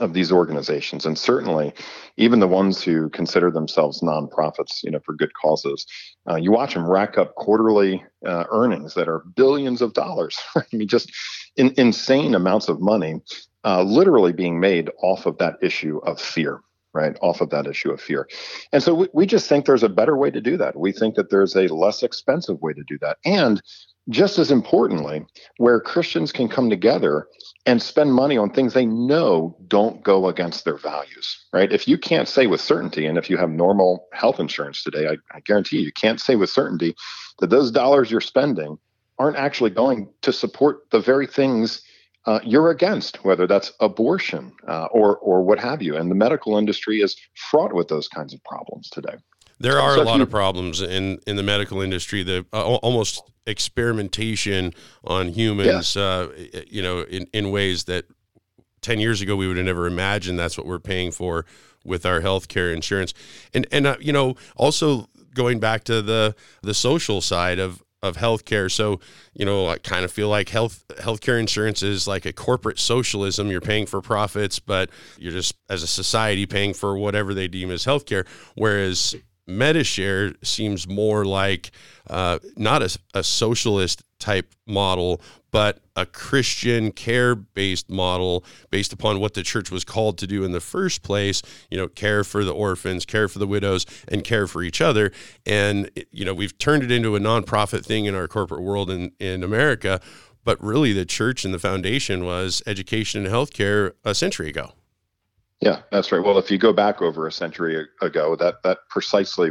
of 0.00 0.12
these 0.12 0.32
organizations 0.32 1.06
and 1.06 1.18
certainly 1.18 1.72
even 2.16 2.40
the 2.40 2.48
ones 2.48 2.82
who 2.82 3.08
consider 3.10 3.50
themselves 3.50 4.00
nonprofits 4.00 4.82
you 4.82 4.90
know 4.90 5.00
for 5.00 5.14
good 5.14 5.32
causes 5.34 5.86
uh, 6.28 6.36
you 6.36 6.50
watch 6.50 6.74
them 6.74 6.88
rack 6.88 7.18
up 7.18 7.34
quarterly 7.34 8.04
uh, 8.26 8.44
earnings 8.50 8.94
that 8.94 9.08
are 9.08 9.24
billions 9.34 9.82
of 9.82 9.92
dollars. 9.92 10.38
I 10.56 10.62
mean 10.72 10.88
just 10.88 11.12
in, 11.56 11.72
insane 11.76 12.34
amounts 12.34 12.68
of 12.68 12.80
money 12.80 13.20
uh, 13.64 13.82
literally 13.82 14.32
being 14.32 14.60
made 14.60 14.90
off 15.02 15.26
of 15.26 15.38
that 15.38 15.56
issue 15.62 15.98
of 15.98 16.20
fear 16.20 16.60
right? 16.96 17.18
Off 17.20 17.42
of 17.42 17.50
that 17.50 17.66
issue 17.66 17.90
of 17.90 18.00
fear. 18.00 18.26
And 18.72 18.82
so 18.82 18.94
we, 18.94 19.08
we 19.12 19.26
just 19.26 19.50
think 19.50 19.66
there's 19.66 19.82
a 19.82 19.88
better 19.88 20.16
way 20.16 20.30
to 20.30 20.40
do 20.40 20.56
that. 20.56 20.78
We 20.78 20.92
think 20.92 21.14
that 21.16 21.28
there's 21.28 21.54
a 21.54 21.68
less 21.68 22.02
expensive 22.02 22.62
way 22.62 22.72
to 22.72 22.82
do 22.84 22.96
that. 23.02 23.18
And 23.26 23.62
just 24.08 24.38
as 24.38 24.50
importantly, 24.50 25.24
where 25.58 25.80
Christians 25.80 26.32
can 26.32 26.48
come 26.48 26.70
together 26.70 27.26
and 27.64 27.82
spend 27.82 28.14
money 28.14 28.36
on 28.36 28.50
things 28.50 28.72
they 28.72 28.86
know 28.86 29.56
don't 29.66 30.02
go 30.02 30.28
against 30.28 30.64
their 30.64 30.76
values, 30.76 31.46
right? 31.52 31.72
If 31.72 31.88
you 31.88 31.98
can't 31.98 32.28
say 32.28 32.46
with 32.46 32.60
certainty, 32.60 33.06
and 33.06 33.18
if 33.18 33.28
you 33.28 33.36
have 33.36 33.50
normal 33.50 34.06
health 34.12 34.38
insurance 34.38 34.82
today, 34.82 35.08
I, 35.08 35.16
I 35.36 35.40
guarantee 35.40 35.78
you, 35.78 35.82
you 35.82 35.92
can't 35.92 36.20
say 36.20 36.36
with 36.36 36.50
certainty 36.50 36.94
that 37.40 37.50
those 37.50 37.70
dollars 37.72 38.10
you're 38.10 38.20
spending 38.20 38.78
aren't 39.18 39.36
actually 39.36 39.70
going 39.70 40.08
to 40.22 40.32
support 40.32 40.88
the 40.90 41.00
very 41.00 41.26
things 41.26 41.82
uh, 42.26 42.40
you're 42.44 42.70
against, 42.70 43.24
whether 43.24 43.46
that's 43.46 43.72
abortion 43.80 44.52
uh, 44.66 44.86
or 44.86 45.16
or 45.18 45.42
what 45.42 45.58
have 45.60 45.80
you. 45.80 45.96
And 45.96 46.10
the 46.10 46.14
medical 46.14 46.56
industry 46.58 47.00
is 47.00 47.16
fraught 47.50 47.72
with 47.72 47.88
those 47.88 48.08
kinds 48.08 48.34
of 48.34 48.42
problems 48.42 48.90
today. 48.90 49.14
There 49.58 49.78
are 49.80 49.94
so 49.94 50.02
a 50.02 50.04
lot 50.04 50.16
you, 50.16 50.24
of 50.24 50.30
problems 50.30 50.82
in 50.82 51.20
in 51.26 51.36
the 51.36 51.42
medical 51.42 51.80
industry. 51.80 52.24
The 52.24 52.44
uh, 52.52 52.64
almost 52.64 53.22
experimentation 53.46 54.74
on 55.04 55.28
humans, 55.28 55.96
yeah. 55.96 56.02
uh, 56.02 56.28
you 56.68 56.82
know, 56.82 57.02
in 57.02 57.26
in 57.32 57.50
ways 57.50 57.84
that 57.84 58.04
ten 58.80 59.00
years 59.00 59.20
ago 59.20 59.36
we 59.36 59.46
would 59.46 59.56
have 59.56 59.66
never 59.66 59.86
imagined. 59.86 60.38
That's 60.38 60.58
what 60.58 60.66
we're 60.66 60.78
paying 60.78 61.12
for 61.12 61.46
with 61.84 62.04
our 62.04 62.20
healthcare 62.20 62.74
insurance, 62.74 63.14
and 63.54 63.66
and 63.70 63.86
uh, 63.86 63.96
you 64.00 64.12
know, 64.12 64.36
also 64.56 65.08
going 65.34 65.60
back 65.60 65.84
to 65.84 66.02
the 66.02 66.34
the 66.62 66.74
social 66.74 67.20
side 67.20 67.58
of 67.58 67.82
of 68.02 68.16
healthcare. 68.16 68.70
So, 68.70 69.00
you 69.34 69.44
know, 69.44 69.68
I 69.68 69.78
kind 69.78 70.04
of 70.04 70.12
feel 70.12 70.28
like 70.28 70.48
health 70.48 70.84
healthcare 70.98 71.38
insurance 71.38 71.82
is 71.82 72.06
like 72.06 72.26
a 72.26 72.32
corporate 72.32 72.78
socialism. 72.78 73.50
You're 73.50 73.60
paying 73.60 73.86
for 73.86 74.00
profits, 74.00 74.58
but 74.58 74.90
you're 75.18 75.32
just 75.32 75.54
as 75.68 75.82
a 75.82 75.86
society 75.86 76.46
paying 76.46 76.74
for 76.74 76.96
whatever 76.96 77.34
they 77.34 77.48
deem 77.48 77.70
as 77.70 77.84
healthcare. 77.84 78.26
Whereas 78.54 79.14
Medi-Share 79.46 80.34
seems 80.42 80.88
more 80.88 81.24
like 81.24 81.70
uh, 82.08 82.38
not 82.56 82.82
a, 82.82 82.98
a 83.14 83.22
socialist 83.22 84.02
type 84.18 84.54
model, 84.66 85.20
but 85.50 85.80
a 85.94 86.04
Christian 86.04 86.92
care 86.92 87.34
based 87.34 87.88
model 87.88 88.44
based 88.70 88.92
upon 88.92 89.20
what 89.20 89.34
the 89.34 89.42
church 89.42 89.70
was 89.70 89.84
called 89.84 90.18
to 90.18 90.26
do 90.26 90.44
in 90.44 90.52
the 90.52 90.60
first 90.60 91.02
place, 91.02 91.42
you 91.70 91.76
know, 91.78 91.88
care 91.88 92.24
for 92.24 92.44
the 92.44 92.52
orphans, 92.52 93.04
care 93.04 93.28
for 93.28 93.38
the 93.38 93.46
widows, 93.46 93.86
and 94.08 94.24
care 94.24 94.46
for 94.46 94.62
each 94.62 94.80
other. 94.80 95.12
And, 95.44 95.90
you 96.10 96.24
know, 96.24 96.34
we've 96.34 96.56
turned 96.58 96.82
it 96.82 96.90
into 96.90 97.16
a 97.16 97.20
nonprofit 97.20 97.84
thing 97.84 98.06
in 98.06 98.14
our 98.14 98.28
corporate 98.28 98.62
world 98.62 98.90
in, 98.90 99.12
in 99.18 99.42
America. 99.42 100.00
But 100.44 100.62
really, 100.62 100.92
the 100.92 101.04
church 101.04 101.44
and 101.44 101.52
the 101.52 101.58
foundation 101.58 102.24
was 102.24 102.62
education 102.66 103.24
and 103.24 103.34
healthcare 103.34 103.92
a 104.04 104.14
century 104.14 104.48
ago. 104.48 104.72
Yeah, 105.60 105.80
that's 105.90 106.12
right. 106.12 106.22
Well, 106.22 106.38
if 106.38 106.50
you 106.50 106.58
go 106.58 106.72
back 106.72 107.00
over 107.00 107.26
a 107.26 107.32
century 107.32 107.86
ago, 108.02 108.36
that 108.36 108.62
that 108.62 108.78
precisely 108.90 109.50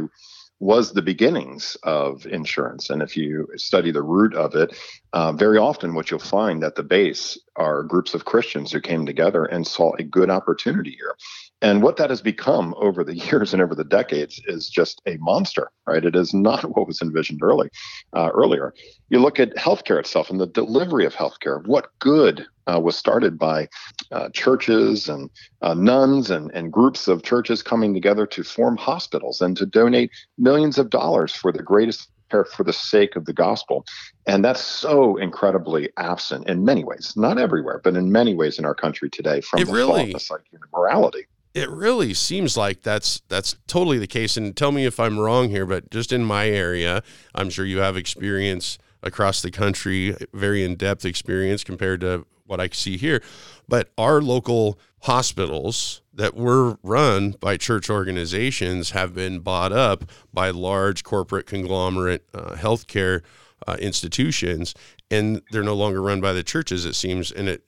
was 0.58 0.92
the 0.92 1.02
beginnings 1.02 1.76
of 1.82 2.24
insurance. 2.26 2.88
And 2.88 3.02
if 3.02 3.16
you 3.16 3.46
study 3.56 3.90
the 3.90 4.02
root 4.02 4.34
of 4.34 4.54
it, 4.54 4.74
uh, 5.12 5.32
very 5.32 5.58
often 5.58 5.94
what 5.94 6.10
you'll 6.10 6.20
find 6.20 6.64
at 6.64 6.76
the 6.76 6.82
base 6.82 7.38
are 7.56 7.82
groups 7.82 8.14
of 8.14 8.24
Christians 8.24 8.72
who 8.72 8.80
came 8.80 9.04
together 9.04 9.44
and 9.44 9.66
saw 9.66 9.94
a 9.96 10.02
good 10.02 10.30
opportunity 10.30 10.92
here. 10.92 11.14
And 11.62 11.82
what 11.82 11.96
that 11.96 12.10
has 12.10 12.20
become 12.20 12.74
over 12.76 13.02
the 13.02 13.16
years 13.30 13.52
and 13.52 13.62
over 13.62 13.74
the 13.74 13.84
decades 13.84 14.40
is 14.46 14.68
just 14.68 15.00
a 15.06 15.16
monster, 15.18 15.70
right? 15.86 16.04
It 16.04 16.16
is 16.16 16.34
not 16.34 16.64
what 16.76 16.86
was 16.86 17.00
envisioned 17.00 17.42
early, 17.42 17.70
uh, 18.14 18.30
earlier. 18.34 18.74
You 19.08 19.20
look 19.20 19.40
at 19.40 19.56
healthcare 19.56 19.98
itself 19.98 20.30
and 20.30 20.40
the 20.40 20.46
delivery 20.46 21.06
of 21.06 21.14
healthcare. 21.14 21.66
What 21.66 21.90
good 21.98 22.46
uh, 22.66 22.80
was 22.80 22.96
started 22.96 23.38
by 23.38 23.68
uh, 24.10 24.28
churches 24.30 25.08
and 25.08 25.30
uh, 25.62 25.74
nuns 25.74 26.30
and, 26.30 26.50
and 26.52 26.72
groups 26.72 27.08
of 27.08 27.22
churches 27.22 27.62
coming 27.62 27.94
together 27.94 28.26
to 28.26 28.42
form 28.42 28.76
hospitals 28.76 29.40
and 29.40 29.56
to 29.56 29.66
donate 29.66 30.10
millions 30.36 30.76
of 30.76 30.90
dollars 30.90 31.32
for 31.32 31.52
the 31.52 31.62
greatest 31.62 32.08
care 32.28 32.44
for 32.44 32.64
the 32.64 32.72
sake 32.72 33.14
of 33.14 33.24
the 33.24 33.32
gospel. 33.32 33.86
And 34.26 34.44
that's 34.44 34.60
so 34.60 35.16
incredibly 35.16 35.90
absent 35.96 36.48
in 36.48 36.64
many 36.64 36.82
ways, 36.82 37.12
not 37.16 37.38
everywhere, 37.38 37.80
but 37.84 37.94
in 37.94 38.10
many 38.10 38.34
ways 38.34 38.58
in 38.58 38.64
our 38.64 38.74
country 38.74 39.08
today 39.08 39.40
from 39.40 39.62
it 39.62 39.66
the 39.66 39.72
really, 39.72 40.12
thought, 40.12 40.30
like 40.30 40.42
morality 40.72 41.26
it 41.56 41.70
really 41.70 42.12
seems 42.12 42.54
like 42.54 42.82
that's 42.82 43.22
that's 43.28 43.56
totally 43.66 43.96
the 43.98 44.06
case. 44.06 44.36
And 44.36 44.54
tell 44.54 44.72
me 44.72 44.84
if 44.84 45.00
i'm 45.00 45.18
wrong 45.18 45.48
here 45.48 45.64
but 45.64 45.90
just 45.90 46.12
in 46.12 46.22
my 46.22 46.48
area 46.48 47.02
i'm 47.34 47.48
sure 47.48 47.64
you 47.64 47.78
have 47.78 47.96
experience 47.96 48.78
across 49.02 49.40
the 49.40 49.50
country 49.50 50.14
very 50.34 50.62
in-depth 50.64 51.04
experience 51.04 51.64
compared 51.64 52.02
to 52.02 52.26
what 52.44 52.60
i 52.60 52.68
see 52.68 52.98
here. 52.98 53.22
But 53.66 53.90
our 53.96 54.20
local 54.20 54.78
hospitals 55.02 56.02
that 56.12 56.36
were 56.36 56.78
run 56.82 57.32
by 57.40 57.56
church 57.56 57.88
organizations 57.88 58.90
have 58.90 59.14
been 59.14 59.40
bought 59.40 59.72
up 59.72 60.04
by 60.34 60.50
large 60.50 61.04
corporate 61.04 61.46
conglomerate 61.46 62.26
uh, 62.34 62.54
healthcare 62.54 63.22
uh, 63.66 63.76
institutions 63.80 64.74
and 65.10 65.40
they're 65.50 65.62
no 65.62 65.74
longer 65.74 66.02
run 66.02 66.20
by 66.20 66.32
the 66.34 66.42
churches 66.42 66.84
it 66.84 66.94
seems. 66.94 67.32
And 67.32 67.48
it 67.48 67.64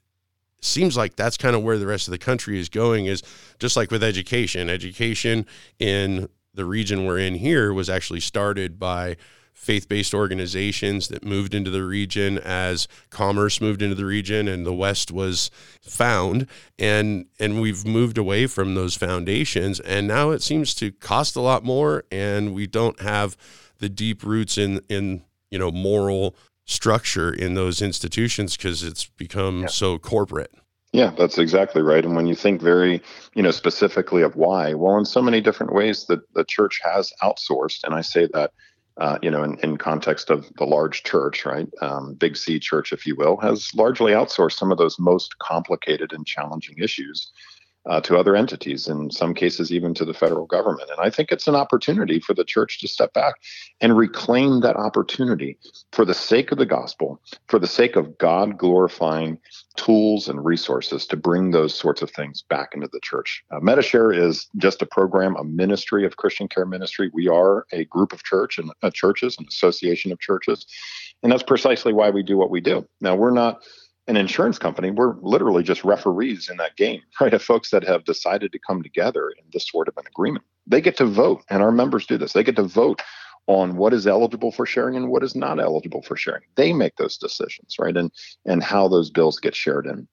seems 0.60 0.96
like 0.96 1.16
that's 1.16 1.36
kind 1.36 1.54
of 1.54 1.62
where 1.62 1.78
the 1.78 1.86
rest 1.86 2.08
of 2.08 2.12
the 2.12 2.18
country 2.18 2.58
is 2.58 2.68
going 2.68 3.06
is 3.06 3.22
just 3.58 3.76
like 3.76 3.90
with 3.90 4.02
education. 4.02 4.68
Education 4.68 5.46
in 5.78 6.28
the 6.54 6.64
region 6.64 7.06
we're 7.06 7.18
in 7.18 7.34
here 7.34 7.72
was 7.72 7.88
actually 7.88 8.20
started 8.20 8.78
by 8.78 9.16
faith-based 9.58 10.14
organizations 10.14 11.08
that 11.08 11.24
moved 11.24 11.52
into 11.52 11.70
the 11.70 11.82
region 11.82 12.38
as 12.38 12.86
commerce 13.10 13.60
moved 13.60 13.82
into 13.82 13.94
the 13.94 14.04
region 14.04 14.46
and 14.46 14.64
the 14.64 14.72
west 14.72 15.10
was 15.10 15.50
found. 15.82 16.46
And 16.78 17.26
and 17.40 17.60
we've 17.60 17.84
moved 17.84 18.18
away 18.18 18.46
from 18.46 18.74
those 18.74 18.94
foundations. 18.94 19.80
And 19.80 20.06
now 20.06 20.30
it 20.30 20.42
seems 20.42 20.74
to 20.76 20.92
cost 20.92 21.34
a 21.34 21.40
lot 21.40 21.64
more 21.64 22.04
and 22.10 22.54
we 22.54 22.66
don't 22.66 23.00
have 23.00 23.36
the 23.78 23.88
deep 23.88 24.22
roots 24.22 24.58
in 24.58 24.80
in 24.88 25.22
you 25.50 25.58
know 25.58 25.70
moral 25.70 26.36
structure 26.68 27.32
in 27.32 27.54
those 27.54 27.82
institutions 27.82 28.56
because 28.56 28.84
it's 28.84 29.06
become 29.06 29.62
yeah. 29.62 29.66
so 29.66 29.98
corporate. 29.98 30.52
Yeah, 30.92 31.12
that's 31.18 31.38
exactly 31.38 31.82
right. 31.82 32.04
And 32.04 32.14
when 32.14 32.26
you 32.26 32.34
think 32.34 32.62
very, 32.62 33.02
you 33.34 33.42
know, 33.42 33.50
specifically 33.50 34.22
of 34.22 34.36
why, 34.36 34.74
well, 34.74 34.96
in 34.96 35.04
so 35.04 35.20
many 35.20 35.40
different 35.40 35.72
ways 35.72 36.06
that 36.06 36.20
the 36.34 36.44
church 36.44 36.80
has 36.84 37.12
outsourced, 37.22 37.84
and 37.84 37.94
I 37.94 38.00
say 38.00 38.28
that, 38.32 38.52
uh, 38.98 39.18
you 39.20 39.30
know, 39.30 39.42
in, 39.42 39.58
in 39.62 39.76
context 39.76 40.30
of 40.30 40.50
the 40.56 40.64
large 40.64 41.02
church, 41.02 41.44
right, 41.44 41.68
um, 41.82 42.14
big 42.14 42.36
C 42.36 42.58
church, 42.58 42.92
if 42.92 43.06
you 43.06 43.16
will, 43.16 43.36
has 43.38 43.70
largely 43.74 44.12
outsourced 44.12 44.58
some 44.58 44.72
of 44.72 44.78
those 44.78 44.98
most 44.98 45.38
complicated 45.38 46.12
and 46.12 46.26
challenging 46.26 46.76
issues 46.78 47.32
uh, 47.88 48.00
to 48.02 48.16
other 48.16 48.36
entities, 48.36 48.86
in 48.86 49.10
some 49.10 49.34
cases, 49.34 49.72
even 49.72 49.94
to 49.94 50.04
the 50.04 50.14
federal 50.14 50.46
government. 50.46 50.90
And 50.90 51.00
I 51.00 51.10
think 51.10 51.32
it's 51.32 51.48
an 51.48 51.54
opportunity 51.54 52.20
for 52.20 52.34
the 52.34 52.44
church 52.44 52.80
to 52.80 52.88
step 52.88 53.12
back 53.14 53.34
and 53.80 53.96
reclaim 53.96 54.60
that 54.60 54.76
opportunity 54.76 55.58
for 55.92 56.04
the 56.04 56.14
sake 56.14 56.52
of 56.52 56.58
the 56.58 56.66
gospel, 56.66 57.20
for 57.48 57.58
the 57.58 57.66
sake 57.66 57.96
of 57.96 58.18
God 58.18 58.58
glorifying 58.58 59.38
tools 59.76 60.28
and 60.28 60.44
resources 60.44 61.06
to 61.06 61.16
bring 61.16 61.50
those 61.50 61.74
sorts 61.74 62.02
of 62.02 62.10
things 62.10 62.42
back 62.42 62.74
into 62.74 62.88
the 62.92 63.00
church. 63.00 63.42
Uh, 63.50 63.60
Medi-Share 63.60 64.12
is 64.12 64.48
just 64.56 64.82
a 64.82 64.86
program, 64.86 65.36
a 65.36 65.44
ministry 65.44 66.04
of 66.04 66.16
Christian 66.16 66.48
care 66.48 66.66
ministry. 66.66 67.10
We 67.14 67.28
are 67.28 67.66
a 67.72 67.84
group 67.86 68.12
of 68.12 68.22
church 68.24 68.58
and 68.58 68.70
uh, 68.82 68.90
churches, 68.90 69.36
an 69.38 69.46
association 69.48 70.12
of 70.12 70.20
churches. 70.20 70.66
And 71.22 71.32
that's 71.32 71.42
precisely 71.42 71.92
why 71.92 72.10
we 72.10 72.22
do 72.22 72.36
what 72.36 72.50
we 72.50 72.60
do. 72.60 72.86
Now, 73.00 73.16
we're 73.16 73.30
not 73.30 73.62
an 74.08 74.16
insurance 74.16 74.58
company, 74.58 74.90
we're 74.90 75.14
literally 75.20 75.62
just 75.62 75.84
referees 75.84 76.48
in 76.48 76.56
that 76.56 76.76
game, 76.76 77.00
right? 77.20 77.34
Of 77.34 77.42
folks 77.42 77.70
that 77.70 77.84
have 77.84 78.04
decided 78.04 78.52
to 78.52 78.58
come 78.58 78.82
together 78.82 79.30
in 79.30 79.44
this 79.52 79.68
sort 79.68 79.88
of 79.88 79.96
an 79.96 80.04
agreement. 80.06 80.44
They 80.66 80.80
get 80.80 80.96
to 80.96 81.06
vote, 81.06 81.44
and 81.48 81.62
our 81.62 81.72
members 81.72 82.06
do 82.06 82.18
this. 82.18 82.32
They 82.32 82.42
get 82.42 82.56
to 82.56 82.62
vote 82.62 83.00
on 83.46 83.76
what 83.76 83.94
is 83.94 84.06
eligible 84.06 84.52
for 84.52 84.66
sharing 84.66 84.96
and 84.96 85.08
what 85.08 85.22
is 85.22 85.34
not 85.34 85.58
eligible 85.58 86.02
for 86.02 86.16
sharing. 86.16 86.42
They 86.56 86.72
make 86.72 86.96
those 86.96 87.16
decisions, 87.16 87.76
right? 87.78 87.96
And 87.96 88.10
and 88.44 88.62
how 88.62 88.88
those 88.88 89.10
bills 89.10 89.38
get 89.38 89.54
shared 89.54 89.86
in 89.86 90.08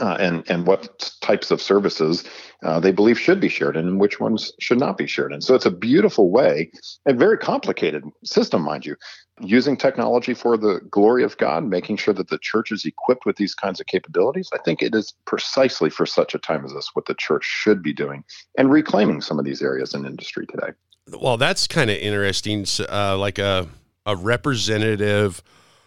uh, 0.00 0.16
and 0.20 0.48
and 0.50 0.66
what 0.66 1.12
types 1.20 1.50
of 1.50 1.60
services 1.60 2.24
uh, 2.62 2.80
they 2.80 2.92
believe 2.92 3.18
should 3.18 3.40
be 3.40 3.48
shared 3.48 3.76
and 3.76 4.00
which 4.00 4.20
ones 4.20 4.52
should 4.58 4.78
not 4.78 4.96
be 4.98 5.06
shared. 5.06 5.32
And 5.32 5.42
so 5.42 5.54
it's 5.54 5.66
a 5.66 5.70
beautiful 5.70 6.30
way, 6.30 6.70
a 7.06 7.12
very 7.12 7.38
complicated 7.38 8.04
system, 8.24 8.62
mind 8.62 8.84
you, 8.84 8.96
using 9.40 9.76
technology 9.76 10.34
for 10.34 10.56
the 10.56 10.80
glory 10.90 11.22
of 11.22 11.36
God, 11.36 11.64
making 11.64 11.96
sure 11.96 12.14
that 12.14 12.28
the 12.28 12.38
church 12.38 12.72
is 12.72 12.84
equipped 12.84 13.24
with 13.26 13.36
these 13.36 13.54
kinds 13.54 13.80
of 13.80 13.86
capabilities. 13.86 14.50
I 14.52 14.58
think 14.58 14.82
it 14.82 14.94
is 14.94 15.14
precisely 15.24 15.90
for 15.90 16.06
such 16.06 16.34
a 16.34 16.38
time 16.38 16.64
as 16.64 16.72
this 16.72 16.90
what 16.94 17.06
the 17.06 17.14
church 17.14 17.44
should 17.44 17.82
be 17.82 17.92
doing 17.92 18.24
and 18.56 18.70
reclaiming 18.70 19.20
some 19.20 19.38
of 19.38 19.44
these 19.44 19.62
areas 19.62 19.94
in 19.94 20.04
industry 20.04 20.46
today. 20.46 20.72
Well, 21.20 21.36
that's 21.36 21.66
kind 21.66 21.90
of 21.90 21.96
interesting. 21.96 22.66
Uh, 22.88 23.16
like 23.16 23.38
a 23.38 23.68
a 24.04 24.16
representative 24.16 25.42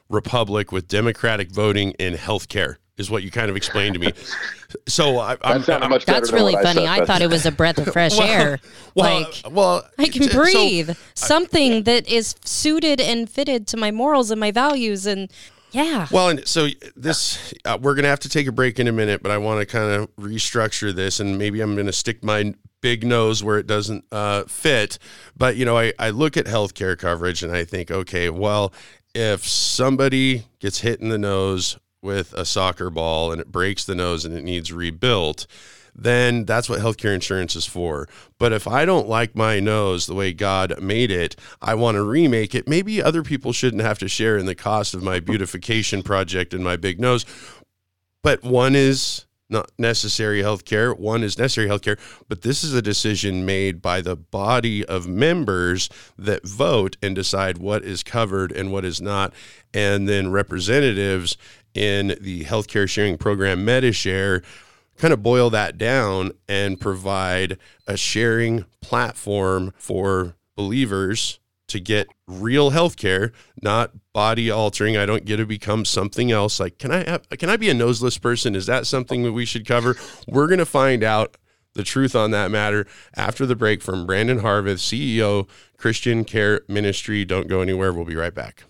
republic 0.08 0.72
with 0.72 0.88
democratic 0.88 1.50
voting 1.50 1.92
in 1.92 2.14
healthcare 2.14 2.76
is 3.02 3.12
what 3.12 3.24
you 3.24 3.32
kind 3.32 3.50
of 3.50 3.58
explained 3.58 3.96
to 3.96 4.00
me. 4.00 4.14
So 4.88 5.18
I, 5.18 5.36
am 5.44 5.64
that's 6.06 6.32
really 6.32 6.54
funny. 6.54 6.88
I, 6.88 7.00
I, 7.00 7.06
thought 7.06 7.22
it 7.22 7.30
was 7.30 7.46
a 7.46 7.52
breath 7.52 7.78
of 7.78 7.88
fresh 7.94 8.18
well, 8.18 8.30
air. 8.30 8.60
Well, 8.96 9.22
like, 9.22 9.44
well, 9.52 9.86
I 9.98 10.08
can 10.08 10.30
breathe. 10.30 10.92
Something 11.14 11.74
I, 11.74 11.82
that 11.82 12.08
is 12.08 12.36
suited 12.46 13.02
and 13.02 13.30
fitted 13.30 13.68
to 13.68 13.78
my 13.78 13.92
morals 13.92 14.32
and 14.32 14.40
my 14.40 14.52
values 14.52 15.06
and. 15.06 15.30
Yeah. 15.72 16.08
Well, 16.12 16.28
and 16.28 16.46
so 16.46 16.68
this, 16.98 17.54
uh, 17.64 17.78
we're 17.82 17.96
going 17.96 18.04
to 18.04 18.10
have 18.10 18.20
to 18.22 18.30
take 18.30 18.46
a 18.46 18.52
break 18.52 18.78
in 18.78 18.88
a 18.90 18.92
minute, 18.92 19.24
but 19.24 19.32
I 19.32 19.38
want 19.38 19.62
to 19.62 19.66
kind 19.66 19.90
of 19.90 20.16
restructure 20.18 20.94
this 20.94 21.22
and 21.22 21.38
maybe 21.38 21.62
I'm 21.62 21.76
going 21.76 21.86
to 21.86 21.94
stick 21.94 22.26
my 22.26 22.54
big 22.82 23.06
nose 23.06 23.42
where 23.42 23.58
it 23.58 23.68
doesn't 23.68 24.04
uh, 24.12 24.44
fit. 24.44 25.00
But, 25.38 25.56
you 25.56 25.64
know, 25.64 25.78
I, 25.78 25.94
I 25.98 26.10
look 26.10 26.36
at 26.36 26.46
healthcare 26.46 26.98
coverage 26.98 27.42
and 27.42 27.56
I 27.56 27.64
think, 27.64 27.90
okay, 27.90 28.30
well, 28.30 28.74
if 29.14 29.48
somebody 29.48 30.46
gets 30.60 30.80
hit 30.80 31.00
in 31.00 31.10
the 31.10 31.18
nose 31.18 31.78
with 32.02 32.34
a 32.34 32.46
soccer 32.46 32.90
ball 32.90 33.32
and 33.32 33.40
it 33.40 33.52
breaks 33.52 33.86
the 33.86 33.96
nose 33.96 34.26
and 34.26 34.36
it 34.36 34.44
needs 34.44 34.74
rebuilt, 34.74 35.46
then 35.94 36.46
that's 36.46 36.70
what 36.70 36.80
healthcare 36.80 37.14
insurance 37.14 37.56
is 37.56 37.66
for. 37.66 38.08
But 38.40 38.54
if 38.54 38.68
I 38.68 38.86
don't 38.86 39.08
like 39.08 39.36
my 39.36 39.60
nose 39.60 40.06
the 40.06 40.16
way 40.16 40.34
God 40.34 40.82
made 40.82 41.12
it, 41.12 41.36
I 41.62 41.76
want 41.76 41.96
to 41.96 42.04
remake 42.04 42.56
it. 42.56 42.68
Maybe 42.68 43.04
other 43.04 43.24
people 43.24 43.54
shouldn't 43.54 43.84
have 43.84 44.00
to 44.00 44.08
share 44.08 44.38
in 44.38 44.46
the 44.46 44.56
cost 44.56 44.94
of 44.94 45.04
my 45.04 45.20
beautification 45.22 46.02
project 46.02 46.54
and 46.54 46.64
my 46.64 46.76
big 46.76 47.00
nose. 47.00 47.26
But 48.24 48.44
one 48.44 48.76
is 48.76 49.26
not 49.52 49.70
necessary 49.78 50.42
health 50.42 50.64
care. 50.64 50.94
One 50.94 51.24
is 51.24 51.38
necessary 51.38 51.68
health 51.68 51.82
care, 51.82 51.98
but 52.30 52.42
this 52.42 52.64
is 52.64 52.74
a 52.74 52.82
decision 52.82 53.46
made 53.46 53.82
by 53.82 54.00
the 54.00 54.16
body 54.16 54.86
of 54.86 55.08
members 55.08 55.90
that 56.18 56.48
vote 56.48 56.96
and 57.02 57.14
decide 57.14 57.58
what 57.58 57.84
is 57.84 58.02
covered 58.02 58.52
and 58.52 58.72
what 58.72 58.86
is 58.86 59.02
not. 59.02 59.34
And 59.74 60.08
then 60.08 60.32
representatives 60.32 61.38
in 61.74 62.16
the 62.20 62.44
healthcare 62.46 62.90
sharing 62.90 63.18
program 63.18 63.64
Medi-Share 63.66 64.42
kind 64.98 65.14
of 65.14 65.24
boil 65.24 65.50
that 65.50 65.78
down 65.78 66.32
and 66.48 66.80
provide 66.80 67.58
a 67.88 67.98
sharing 67.98 68.66
platform 68.82 69.74
for 69.78 70.36
believers 70.56 71.40
to 71.68 71.80
get 71.80 72.08
real 72.28 72.72
healthcare, 72.72 73.32
not 73.62 73.92
body 74.14 74.52
altering. 74.52 74.98
I 74.98 75.06
don't 75.06 75.26
get 75.26 75.38
to 75.38 75.46
become 75.46 75.86
something 75.86 76.32
else. 76.32 76.60
Like, 76.60 76.78
can 76.78 76.92
I 76.92 77.10
have, 77.10 77.28
can 77.30 77.50
I 77.50 77.58
be 77.58 77.70
a 77.70 77.74
noseless 77.74 78.18
person? 78.18 78.56
Is 78.56 78.66
that 78.66 78.86
something 78.86 79.24
that 79.24 79.32
we 79.32 79.46
should 79.46 79.66
cover? 79.66 79.96
We're 80.28 80.48
going 80.48 80.60
to 80.60 80.66
find 80.66 81.04
out 81.04 81.38
the 81.74 81.84
truth 81.84 82.16
on 82.16 82.32
that 82.32 82.52
matter 82.52 82.86
after 83.16 83.46
the 83.46 83.56
break 83.56 83.82
from 83.82 84.06
Brandon 84.06 84.40
Harveth, 84.40 84.80
CEO, 84.80 85.48
Christian 85.78 86.26
Care 86.26 86.62
Ministry. 86.68 87.24
Don't 87.24 87.48
go 87.48 87.62
anywhere. 87.62 87.94
We'll 87.94 88.06
be 88.06 88.16
right 88.16 88.34
back. 88.34 88.66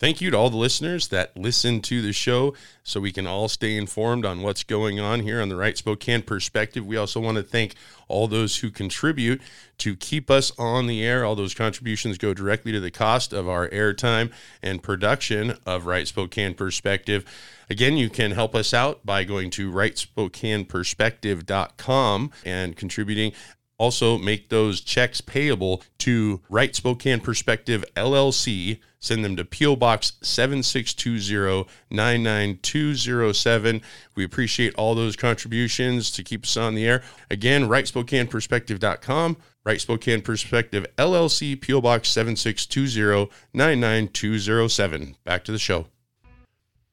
Thank 0.00 0.20
you 0.20 0.30
to 0.30 0.36
all 0.36 0.48
the 0.48 0.56
listeners 0.56 1.08
that 1.08 1.36
listen 1.36 1.82
to 1.82 2.00
the 2.00 2.12
show 2.12 2.54
so 2.84 3.00
we 3.00 3.10
can 3.10 3.26
all 3.26 3.48
stay 3.48 3.76
informed 3.76 4.24
on 4.24 4.42
what's 4.42 4.62
going 4.62 5.00
on 5.00 5.22
here 5.22 5.42
on 5.42 5.48
the 5.48 5.56
Right 5.56 5.76
Spokane 5.76 6.22
Perspective. 6.22 6.86
We 6.86 6.96
also 6.96 7.18
want 7.18 7.36
to 7.36 7.42
thank 7.42 7.74
all 8.06 8.28
those 8.28 8.58
who 8.58 8.70
contribute 8.70 9.42
to 9.78 9.96
keep 9.96 10.30
us 10.30 10.52
on 10.56 10.86
the 10.86 11.04
air. 11.04 11.24
All 11.24 11.34
those 11.34 11.52
contributions 11.52 12.16
go 12.16 12.32
directly 12.32 12.70
to 12.70 12.78
the 12.78 12.92
cost 12.92 13.32
of 13.32 13.48
our 13.48 13.68
airtime 13.70 14.30
and 14.62 14.84
production 14.84 15.58
of 15.66 15.86
Right 15.86 16.06
Spokane 16.06 16.54
Perspective. 16.54 17.24
Again, 17.68 17.96
you 17.96 18.08
can 18.08 18.30
help 18.30 18.54
us 18.54 18.72
out 18.72 19.04
by 19.04 19.24
going 19.24 19.50
to 19.50 19.72
rightspokaneperspective.com 19.72 22.30
and 22.44 22.76
contributing 22.76 23.32
Also, 23.80 24.18
make 24.18 24.48
those 24.48 24.80
checks 24.80 25.20
payable 25.20 25.82
to 25.98 26.40
Right 26.48 26.74
Spokane 26.74 27.20
Perspective 27.20 27.84
LLC. 27.96 28.80
Send 29.00 29.24
them 29.24 29.36
to 29.36 29.44
P.O. 29.44 29.76
Box 29.76 30.14
7620 30.22 31.68
99207. 31.90 33.82
We 34.14 34.24
appreciate 34.24 34.74
all 34.74 34.94
those 34.94 35.16
contributions 35.16 36.10
to 36.12 36.24
keep 36.24 36.44
us 36.44 36.56
on 36.56 36.74
the 36.74 36.86
air. 36.86 37.02
Again, 37.30 37.68
rightspokaneperspective.com. 37.68 39.36
Right 39.64 39.80
Spokane 39.80 40.22
Perspective 40.22 40.86
LLC, 40.96 41.60
P.O. 41.60 41.80
Box 41.80 42.08
7620 42.08 43.30
99207. 43.52 45.16
Back 45.24 45.44
to 45.44 45.52
the 45.52 45.58
show. 45.58 45.86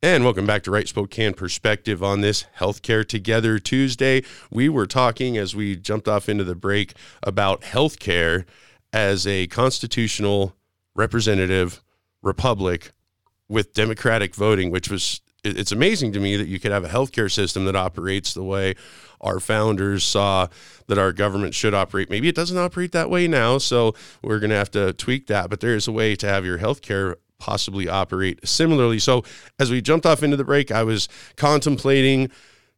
And 0.01 0.23
welcome 0.23 0.45
back 0.45 0.61
to 0.63 0.71
Right 0.71 0.87
Spokane 0.87 1.33
Perspective 1.33 2.03
on 2.03 2.21
this 2.21 2.45
Healthcare 2.59 3.07
Together 3.07 3.57
Tuesday. 3.57 4.21
We 4.51 4.69
were 4.69 4.85
talking 4.85 5.35
as 5.35 5.55
we 5.55 5.75
jumped 5.75 6.07
off 6.07 6.29
into 6.29 6.43
the 6.43 6.53
break 6.53 6.93
about 7.23 7.61
healthcare 7.61 8.45
as 8.93 9.25
a 9.25 9.47
constitutional 9.47 10.55
representative 10.95 11.81
republic 12.25 12.91
with 13.47 13.73
democratic 13.73 14.35
voting, 14.35 14.71
which 14.71 14.89
was 14.89 15.21
it's 15.45 15.71
amazing 15.71 16.11
to 16.11 16.19
me 16.19 16.35
that 16.37 16.47
you 16.47 16.59
could 16.59 16.71
have 16.71 16.83
a 16.83 16.89
healthcare 16.89 17.31
system 17.31 17.65
that 17.65 17.75
operates 17.75 18.33
the 18.33 18.43
way 18.43 18.73
our 19.21 19.39
founders 19.39 20.03
saw 20.03 20.47
that 20.87 20.97
our 20.97 21.13
government 21.13 21.53
should 21.53 21.73
operate. 21.73 22.09
Maybe 22.09 22.27
it 22.27 22.35
doesn't 22.35 22.57
operate 22.57 22.91
that 22.93 23.11
way 23.11 23.27
now, 23.27 23.59
so 23.59 23.93
we're 24.23 24.39
going 24.39 24.49
to 24.49 24.55
have 24.55 24.71
to 24.71 24.93
tweak 24.93 25.27
that. 25.27 25.51
But 25.51 25.59
there 25.59 25.75
is 25.75 25.87
a 25.87 25.91
way 25.91 26.15
to 26.15 26.27
have 26.27 26.45
your 26.45 26.57
healthcare 26.57 27.15
possibly 27.37 27.87
operate 27.87 28.47
similarly. 28.47 28.97
So 28.97 29.23
as 29.59 29.69
we 29.69 29.81
jumped 29.81 30.07
off 30.07 30.23
into 30.23 30.35
the 30.35 30.43
break, 30.43 30.71
I 30.71 30.83
was 30.83 31.07
contemplating 31.35 32.31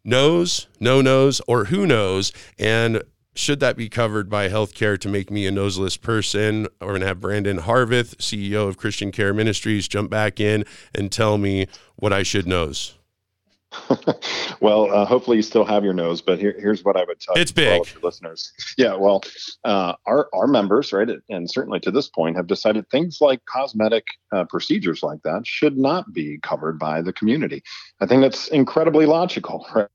knows, 0.03 0.67
no 0.79 1.01
knows, 1.01 1.41
or 1.47 1.65
who 1.65 1.85
knows, 1.85 2.33
and 2.59 3.01
should 3.37 3.59
that 3.59 3.77
be 3.77 3.87
covered 3.87 4.29
by 4.29 4.49
healthcare 4.49 4.97
to 4.99 5.07
make 5.07 5.29
me 5.29 5.45
a 5.45 5.51
noseless 5.51 5.95
person? 5.95 6.67
We're 6.81 6.87
going 6.87 7.01
to 7.01 7.07
have 7.07 7.19
Brandon 7.19 7.59
Harveth, 7.59 8.17
CEO 8.17 8.67
of 8.67 8.77
Christian 8.77 9.11
Care 9.11 9.33
Ministries, 9.33 9.87
jump 9.87 10.09
back 10.09 10.39
in 10.39 10.65
and 10.93 11.11
tell 11.11 11.37
me 11.37 11.67
what 11.95 12.11
I 12.11 12.23
should 12.23 12.47
nose. 12.47 12.95
well, 14.61 14.91
uh, 14.91 15.05
hopefully 15.05 15.37
you 15.37 15.43
still 15.43 15.65
have 15.65 15.83
your 15.83 15.93
nose, 15.93 16.21
but 16.21 16.39
here, 16.39 16.55
here's 16.57 16.83
what 16.83 16.95
I 16.95 17.03
would 17.03 17.19
tell 17.19 17.35
it's 17.37 17.51
big. 17.51 17.83
listeners. 18.01 18.51
Yeah, 18.77 18.95
well, 18.95 19.21
uh, 19.65 19.93
our 20.05 20.29
our 20.33 20.47
members, 20.47 20.93
right, 20.93 21.09
and 21.29 21.49
certainly 21.49 21.79
to 21.81 21.91
this 21.91 22.09
point, 22.09 22.35
have 22.37 22.47
decided 22.47 22.87
things 22.89 23.17
like 23.21 23.43
cosmetic 23.45 24.05
uh, 24.31 24.45
procedures 24.45 25.03
like 25.03 25.21
that 25.23 25.45
should 25.45 25.77
not 25.77 26.13
be 26.13 26.39
covered 26.43 26.79
by 26.79 27.01
the 27.01 27.11
community. 27.11 27.63
I 27.99 28.05
think 28.05 28.21
that's 28.21 28.47
incredibly 28.49 29.05
logical, 29.05 29.67
right? 29.75 29.87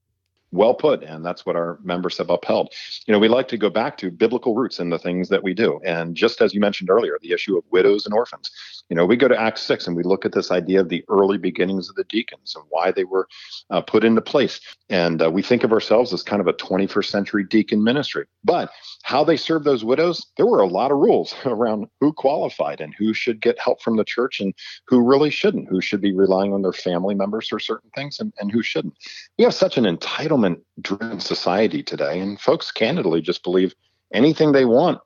Well 0.52 0.75
put 0.75 1.02
and 1.02 1.25
that's 1.25 1.44
what 1.44 1.56
our 1.56 1.78
members 1.82 2.18
have 2.18 2.30
upheld. 2.30 2.73
You 3.06 3.12
know 3.12 3.18
we 3.18 3.28
like 3.28 3.49
to 3.49 3.59
go 3.59 3.71
back 3.71 3.97
to 3.99 4.11
biblical 4.11 4.54
roots 4.54 4.78
in 4.78 4.90
the 4.90 4.99
things 4.99 5.28
that 5.30 5.42
we 5.42 5.54
do. 5.54 5.80
And 5.85 6.14
just 6.14 6.40
as 6.40 6.54
you 6.54 6.61
mentioned 6.61 6.90
earlier 6.90 7.18
the 7.21 7.32
issue 7.32 7.56
of 7.56 7.64
widows 7.71 8.04
and 8.04 8.14
orphans. 8.14 8.50
You 8.88 8.97
know 8.97 9.06
we 9.06 9.16
go 9.16 9.28
to 9.28 9.40
acts 9.40 9.62
6 9.62 9.87
and 9.87 9.97
we 9.97 10.02
look 10.02 10.25
at 10.25 10.32
this 10.32 10.50
idea 10.50 10.80
of 10.80 10.88
the 10.88 11.04
early 11.09 11.38
beginnings 11.38 11.88
of 11.88 11.97
the 11.97 12.04
deacons 12.04 12.54
and 12.54 12.64
why 12.68 12.92
they 12.92 13.04
were 13.04 13.28
uh, 13.71 13.80
put 13.80 14.04
into 14.04 14.21
place. 14.21 14.61
And 14.88 15.23
uh, 15.23 15.30
we 15.30 15.42
think 15.42 15.64
of 15.64 15.73
ourselves 15.73 16.12
as 16.12 16.23
kind 16.23 16.40
of 16.40 16.47
a 16.47 16.52
21st 16.52 17.06
century 17.06 17.44
deacon 17.44 17.82
ministry. 17.82 18.26
But 18.44 18.71
how 19.02 19.25
they 19.25 19.37
served 19.37 19.64
those 19.64 19.85
widows 19.85 20.26
there 20.37 20.47
were 20.47 20.61
a 20.61 20.66
lot 20.66 20.90
of 20.90 20.99
rules 20.99 21.35
around 21.47 21.87
who 22.00 22.12
qualified 22.12 22.80
and 22.80 22.94
who 22.94 23.14
should 23.14 23.40
get 23.40 23.59
help 23.59 23.80
from 23.80 23.97
the 23.97 24.04
church 24.04 24.40
and 24.40 24.54
who 24.87 25.00
really 25.00 25.30
shouldn't 25.30 25.68
who 25.68 25.80
should 25.80 26.00
be 26.00 26.12
relying 26.12 26.52
on 26.52 26.62
their 26.62 26.73
family 26.73 27.14
members 27.14 27.49
for 27.49 27.59
certain 27.59 27.90
things 27.94 28.18
and, 28.21 28.32
and 28.38 28.50
who 28.50 28.62
shouldn't. 28.62 28.94
We 29.38 29.44
have 29.44 29.54
such 29.54 29.78
an 29.78 29.85
entitlement 29.85 30.41
driven 30.80 31.20
society 31.20 31.82
today, 31.82 32.20
and 32.20 32.40
folks 32.40 32.70
candidly 32.70 33.20
just 33.20 33.42
believe 33.42 33.75
anything 34.12 34.52
they 34.52 34.64
want 34.64 34.99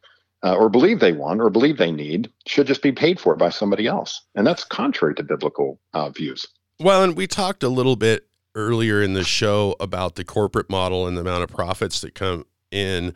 uh, 0.44 0.54
or 0.54 0.68
believe 0.68 1.00
they 1.00 1.12
want 1.12 1.40
or 1.40 1.50
believe 1.50 1.78
they 1.78 1.92
need 1.92 2.30
should 2.46 2.66
just 2.66 2.82
be 2.82 2.92
paid 2.92 3.18
for 3.20 3.36
by 3.36 3.50
somebody 3.50 3.86
else. 3.86 4.22
And 4.34 4.46
that's 4.46 4.64
contrary 4.64 5.14
to 5.16 5.22
biblical 5.22 5.80
uh, 5.94 6.10
views. 6.10 6.46
Well, 6.80 7.02
and 7.02 7.16
we 7.16 7.26
talked 7.26 7.62
a 7.62 7.68
little 7.68 7.96
bit 7.96 8.26
earlier 8.54 9.02
in 9.02 9.14
the 9.14 9.24
show 9.24 9.76
about 9.80 10.14
the 10.14 10.24
corporate 10.24 10.70
model 10.70 11.06
and 11.06 11.16
the 11.16 11.20
amount 11.20 11.44
of 11.44 11.50
profits 11.50 12.00
that 12.00 12.14
come 12.14 12.46
in 12.70 13.14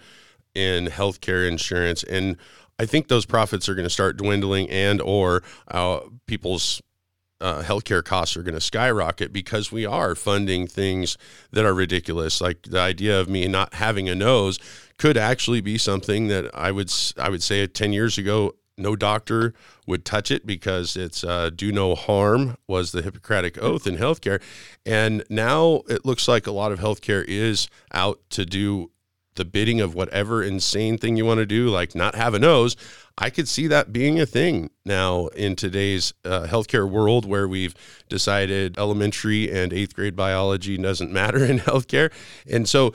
in 0.55 0.87
healthcare 0.87 1.47
insurance 1.47 2.03
and 2.03 2.37
I 2.81 2.87
think 2.87 3.09
those 3.09 3.27
profits 3.27 3.69
are 3.69 3.75
going 3.75 3.85
to 3.85 3.91
start 3.91 4.17
dwindling 4.17 4.71
and 4.71 5.03
or 5.03 5.43
uh, 5.69 6.01
people's 6.27 6.81
uh, 7.41 7.63
healthcare 7.63 8.05
costs 8.05 8.37
are 8.37 8.43
going 8.43 8.55
to 8.55 8.61
skyrocket 8.61 9.33
because 9.33 9.73
we 9.73 9.87
are 9.87 10.15
funding 10.15 10.67
things 10.67 11.17
that 11.53 11.65
are 11.65 11.75
ridiculous. 11.75 12.41
Like 12.41 12.63
the 12.63 12.81
idea 12.81 13.19
of 13.19 13.29
me 13.29 13.47
not 13.49 13.75
having 13.75 14.09
a 14.09 14.15
nose 14.15 14.59
could 14.99 15.17
actually 15.17 15.61
be 15.61 15.79
something 15.79 16.29
that 16.29 16.51
I 16.55 16.71
would 16.71 16.93
I 17.19 17.31
would 17.31 17.43
say 17.43 17.67
10 17.67 17.93
years 17.93 18.19
ago 18.19 18.55
no 18.81 18.97
doctor 18.97 19.55
would 19.87 20.05
touch 20.05 20.31
it 20.31 20.47
because 20.47 20.97
it's 20.97 21.23
uh, 21.23 21.51
do 21.55 21.71
no 21.71 21.95
harm 21.95 22.57
was 22.67 22.93
the 22.93 23.03
Hippocratic 23.03 23.63
oath 23.63 23.87
in 23.87 23.97
healthcare, 23.97 24.41
and 24.87 25.23
now 25.29 25.83
it 25.89 26.05
looks 26.05 26.27
like 26.27 26.47
a 26.47 26.53
lot 26.53 26.73
of 26.73 26.81
healthcare 26.81 27.25
is 27.25 27.69
out 27.93 28.21
to 28.31 28.47
do 28.47 28.91
the 29.37 29.45
bidding 29.45 29.81
of 29.81 29.95
whatever 29.95 30.43
insane 30.43 30.99
thing 30.99 31.17
you 31.17 31.25
want 31.25 31.39
to 31.39 31.47
do, 31.47 31.69
like 31.69 31.95
not 31.95 32.15
have 32.15 32.35
a 32.35 32.39
nose. 32.39 32.77
I 33.17 33.31
could 33.31 33.49
see 33.49 33.67
that 33.69 33.93
being 33.93 34.21
a 34.21 34.27
thing 34.27 34.71
now 34.85 35.27
in 35.29 35.57
today's 35.57 36.13
uh, 36.25 36.47
healthcare 36.49 36.89
world 36.89 37.27
where 37.27 37.47
we've 37.47 37.75
decided 38.09 38.79
elementary 38.79 39.51
and 39.51 39.73
eighth 39.73 39.95
grade 39.95 40.17
biology 40.17 40.77
doesn't 40.77 41.13
matter 41.13 41.45
in 41.45 41.59
healthcare. 41.59 42.13
And 42.51 42.69
so 42.69 42.95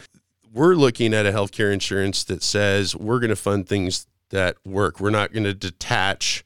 we're 0.51 0.75
looking 0.75 1.13
at 1.13 1.25
a 1.25 1.31
healthcare 1.31 1.71
insurance 1.73 2.23
that 2.25 2.41
says 2.41 2.95
we're 2.95 3.19
going 3.19 3.29
to 3.29 3.35
fund 3.35 3.67
things 3.67 4.07
that 4.29 4.57
work. 4.65 4.99
We're 4.99 5.09
not 5.09 5.31
going 5.31 5.43
to 5.43 5.53
detach 5.53 6.43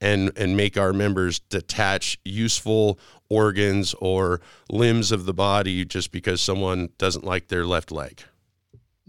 and 0.00 0.32
and 0.36 0.56
make 0.56 0.78
our 0.78 0.92
members 0.92 1.40
detach 1.40 2.18
useful 2.24 2.98
organs 3.28 3.94
or 4.00 4.40
limbs 4.70 5.12
of 5.12 5.26
the 5.26 5.34
body 5.34 5.84
just 5.84 6.10
because 6.10 6.40
someone 6.40 6.88
doesn't 6.98 7.24
like 7.24 7.48
their 7.48 7.66
left 7.66 7.92
leg. 7.92 8.22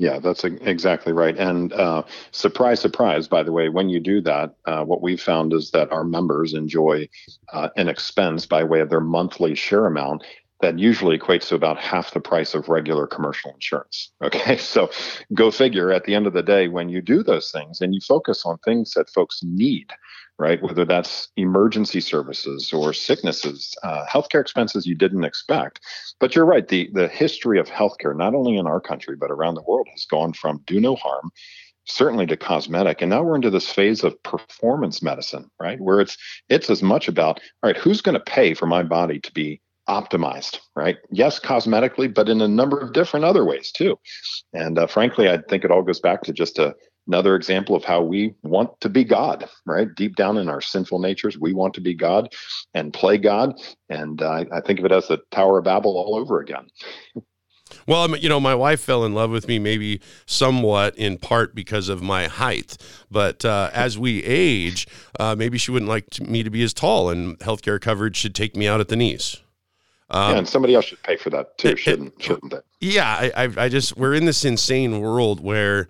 Yeah, 0.02 0.18
that's 0.18 0.44
exactly 0.44 1.14
right. 1.14 1.38
And 1.38 1.72
uh, 1.74 2.02
surprise, 2.32 2.80
surprise, 2.80 3.28
by 3.28 3.44
the 3.44 3.52
way, 3.52 3.70
when 3.70 3.88
you 3.88 4.00
do 4.00 4.20
that, 4.22 4.56
uh, 4.66 4.84
what 4.84 5.04
we've 5.04 5.22
found 5.22 5.54
is 5.54 5.70
that 5.72 5.92
our 5.92 6.04
members 6.04 6.56
enjoy 6.56 7.08
uh, 7.54 7.70
an 7.78 7.88
expense 7.88 8.48
by 8.48 8.64
way 8.64 8.80
of 8.80 8.90
their 8.90 9.00
monthly 9.00 9.54
share 9.54 9.86
amount 9.86 10.24
that 10.62 10.80
usually 10.80 11.20
equates 11.20 11.50
to 11.50 11.56
about 11.56 11.78
half 11.78 12.16
the 12.16 12.20
price 12.20 12.56
of 12.56 12.68
regular 12.68 13.06
commercial 13.06 13.54
insurance. 13.54 14.12
Okay, 14.24 14.58
so 14.74 14.90
go 15.36 15.52
figure 15.52 15.92
at 15.92 16.06
the 16.06 16.16
end 16.16 16.26
of 16.26 16.34
the 16.34 16.42
day, 16.42 16.68
when 16.68 16.90
you 16.90 17.00
do 17.00 17.22
those 17.22 17.52
things 17.52 17.80
and 17.80 17.94
you 17.94 18.02
focus 18.02 18.44
on 18.44 18.58
things 18.66 18.96
that 18.96 19.08
folks 19.12 19.42
need, 19.44 19.92
right? 20.42 20.62
Whether 20.62 20.86
that's 20.86 21.30
emergency 21.38 22.02
services 22.02 22.74
or 22.74 22.94
sicknesses, 22.94 23.74
uh, 23.84 24.06
healthcare 24.06 24.42
expenses 24.42 24.86
you 24.86 24.96
didn't 24.96 25.24
expect. 25.24 25.80
But 26.20 26.36
you're 26.36 26.46
right. 26.46 26.68
The 26.68 26.90
the 26.94 27.08
history 27.08 27.60
of 27.60 27.68
healthcare, 27.68 28.16
not 28.16 28.36
only 28.36 28.58
in 28.58 28.68
our 28.68 28.82
country 28.82 29.16
but 29.16 29.32
around 29.32 29.56
the 29.56 29.64
world, 29.64 29.88
has 29.92 30.06
gone 30.06 30.34
from 30.34 30.62
do 30.66 30.80
no 30.80 30.96
harm, 30.96 31.32
certainly 31.86 32.26
to 32.28 32.38
cosmetic, 32.38 33.02
and 33.02 33.10
now 33.10 33.24
we're 33.24 33.36
into 33.36 33.50
this 33.50 33.72
phase 33.72 34.04
of 34.04 34.22
performance 34.24 35.02
medicine, 35.02 35.50
right? 35.60 35.80
Where 35.80 36.02
it's 36.02 36.18
it's 36.50 36.70
as 36.70 36.82
much 36.84 37.08
about 37.08 37.40
all 37.64 37.70
right, 37.70 37.78
who's 37.78 38.02
going 38.02 38.18
to 38.18 38.20
pay 38.20 38.54
for 38.54 38.66
my 38.66 38.84
body 38.84 39.20
to 39.20 39.32
be 39.32 39.62
optimized, 39.90 40.60
right? 40.76 40.98
Yes, 41.12 41.40
cosmetically, 41.40 42.14
but 42.14 42.30
in 42.30 42.42
a 42.42 42.48
number 42.48 42.80
of 42.80 42.94
different 42.94 43.26
other 43.26 43.44
ways 43.44 43.72
too. 43.72 44.00
And 44.54 44.78
uh, 44.78 44.88
frankly, 44.88 45.30
I 45.30 45.40
think 45.50 45.64
it 45.64 45.72
all 45.72 45.82
goes 45.82 46.00
back 46.00 46.22
to 46.24 46.34
just 46.34 46.60
a 46.60 46.76
another 47.08 47.36
example 47.36 47.76
of 47.76 47.84
how 47.84 48.02
we 48.02 48.36
want 48.44 48.80
to 48.82 48.90
be 48.90 49.04
God, 49.04 49.50
right? 49.66 49.88
Deep 49.96 50.16
down 50.16 50.38
in 50.38 50.50
our 50.50 50.62
sinful 50.62 51.00
natures, 51.00 51.38
we 51.38 51.54
want 51.54 51.74
to 51.76 51.82
be 51.82 51.94
God 51.94 52.34
and 52.74 52.94
play 52.94 53.18
God. 53.18 53.60
And 53.90 54.22
uh, 54.22 54.46
I 54.52 54.62
think 54.62 54.80
of 54.80 54.86
it 54.86 54.92
as 54.92 55.08
the 55.08 55.20
Tower 55.32 55.60
of 55.60 55.66
Babel 55.66 55.98
all 55.98 56.16
over 56.16 56.40
again. 56.40 56.68
Well, 57.88 58.16
you 58.18 58.30
know, 58.30 58.40
my 58.40 58.56
wife 58.56 58.82
fell 58.82 59.06
in 59.06 59.14
love 59.14 59.32
with 59.32 59.48
me 59.48 59.60
maybe 59.60 60.02
somewhat 60.26 60.96
in 60.98 61.18
part 61.18 61.56
because 61.56 61.90
of 61.90 62.02
my 62.02 62.28
height. 62.28 62.78
But 63.10 63.46
uh, 63.46 63.70
as 63.74 63.98
we 63.98 64.24
age, 64.24 64.88
uh, 65.20 65.36
maybe 65.36 65.58
she 65.58 65.72
wouldn't 65.72 65.90
like 65.90 66.20
me 66.22 66.44
to 66.44 66.50
be 66.50 66.64
as 66.64 66.74
tall, 66.74 67.10
and 67.10 67.40
healthcare 67.40 67.80
coverage 67.80 68.18
should 68.18 68.36
take 68.36 68.56
me 68.56 68.68
out 68.68 68.80
at 68.82 68.90
the 68.90 68.96
knees. 68.96 69.38
Um, 70.10 70.34
yeah, 70.34 70.38
and 70.40 70.50
somebody 70.50 70.76
else 70.76 70.86
should 70.86 71.02
pay 71.04 71.16
for 71.16 71.30
that 71.30 71.58
too, 71.58 71.70
it, 71.70 71.80
shouldn't 71.80 72.14
it, 72.20 72.22
shouldn't 72.22 72.52
they? 72.52 72.60
Yeah, 72.82 73.32
I, 73.34 73.50
I 73.58 73.70
just 73.70 73.96
we're 73.96 74.14
in 74.14 74.26
this 74.26 74.44
insane 74.44 75.00
world 75.00 75.40
where 75.40 75.88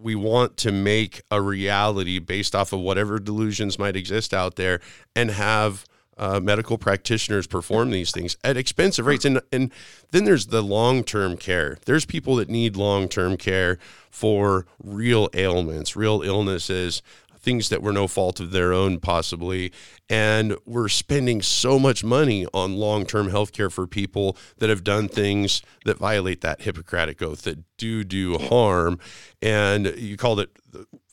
we 0.00 0.14
want 0.14 0.56
to 0.58 0.72
make 0.72 1.22
a 1.30 1.40
reality 1.40 2.18
based 2.18 2.54
off 2.54 2.72
of 2.72 2.80
whatever 2.80 3.18
delusions 3.18 3.78
might 3.78 3.96
exist 3.96 4.32
out 4.32 4.56
there 4.56 4.80
and 5.16 5.30
have 5.30 5.84
uh, 6.18 6.40
medical 6.40 6.76
practitioners 6.76 7.46
perform 7.46 7.90
these 7.90 8.10
things 8.10 8.36
at 8.42 8.56
expensive 8.56 9.06
rates. 9.06 9.24
And, 9.24 9.40
and 9.52 9.72
then 10.10 10.24
there's 10.24 10.46
the 10.46 10.62
long 10.62 11.04
term 11.04 11.36
care. 11.36 11.78
There's 11.84 12.04
people 12.04 12.36
that 12.36 12.50
need 12.50 12.76
long 12.76 13.08
term 13.08 13.36
care 13.36 13.78
for 14.10 14.66
real 14.82 15.28
ailments, 15.32 15.94
real 15.94 16.22
illnesses, 16.22 17.02
things 17.48 17.70
that 17.70 17.82
were 17.82 17.94
no 17.94 18.06
fault 18.06 18.40
of 18.40 18.50
their 18.50 18.74
own, 18.74 19.00
possibly. 19.00 19.72
And 20.10 20.54
we're 20.66 20.90
spending 20.90 21.40
so 21.40 21.78
much 21.78 22.04
money 22.04 22.46
on 22.52 22.76
long 22.76 23.06
term 23.06 23.30
health 23.30 23.52
care 23.52 23.70
for 23.70 23.86
people 23.86 24.36
that 24.58 24.68
have 24.68 24.84
done 24.84 25.08
things 25.08 25.62
that 25.86 25.96
violate 25.96 26.42
that 26.42 26.60
Hippocratic 26.60 27.22
oath, 27.22 27.42
that 27.42 27.60
do 27.78 28.04
do 28.04 28.36
harm. 28.36 28.98
And 29.40 29.94
you 29.96 30.18
called 30.18 30.40
it, 30.40 30.50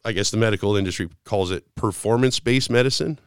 I 0.03 0.11
guess 0.11 0.29
the 0.29 0.35
medical 0.35 0.75
industry 0.75 1.07
calls 1.23 1.51
it 1.51 1.73
performance 1.75 2.41
based 2.41 2.69
medicine. 2.69 3.17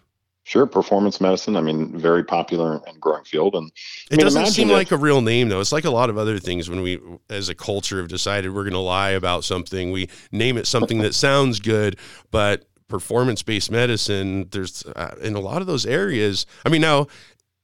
Sure, 0.44 0.66
performance 0.66 1.18
medicine. 1.18 1.56
I 1.56 1.62
mean, 1.62 1.98
very 1.98 2.24
popular 2.24 2.82
and 2.86 3.00
growing 3.00 3.24
field. 3.24 3.54
And 3.54 3.70
it 4.10 4.16
mean, 4.16 4.24
doesn't 4.24 4.46
seem 4.48 4.68
if, 4.68 4.74
like 4.74 4.90
a 4.92 4.96
real 4.98 5.22
name, 5.22 5.48
though. 5.48 5.60
It's 5.60 5.72
like 5.72 5.84
a 5.86 5.90
lot 5.90 6.10
of 6.10 6.18
other 6.18 6.38
things 6.38 6.68
when 6.68 6.82
we, 6.82 7.00
as 7.30 7.48
a 7.48 7.54
culture, 7.54 7.98
have 7.98 8.08
decided 8.08 8.54
we're 8.54 8.64
going 8.64 8.72
to 8.72 8.78
lie 8.78 9.10
about 9.10 9.44
something. 9.44 9.92
We 9.92 10.08
name 10.30 10.58
it 10.58 10.66
something 10.66 10.98
that 10.98 11.14
sounds 11.14 11.60
good, 11.60 11.98
but 12.30 12.64
performance 12.88 13.42
based 13.42 13.70
medicine, 13.70 14.48
there's 14.50 14.84
uh, 14.96 15.14
in 15.20 15.34
a 15.34 15.40
lot 15.40 15.60
of 15.60 15.66
those 15.66 15.86
areas. 15.86 16.46
I 16.64 16.68
mean, 16.68 16.80
now 16.80 17.06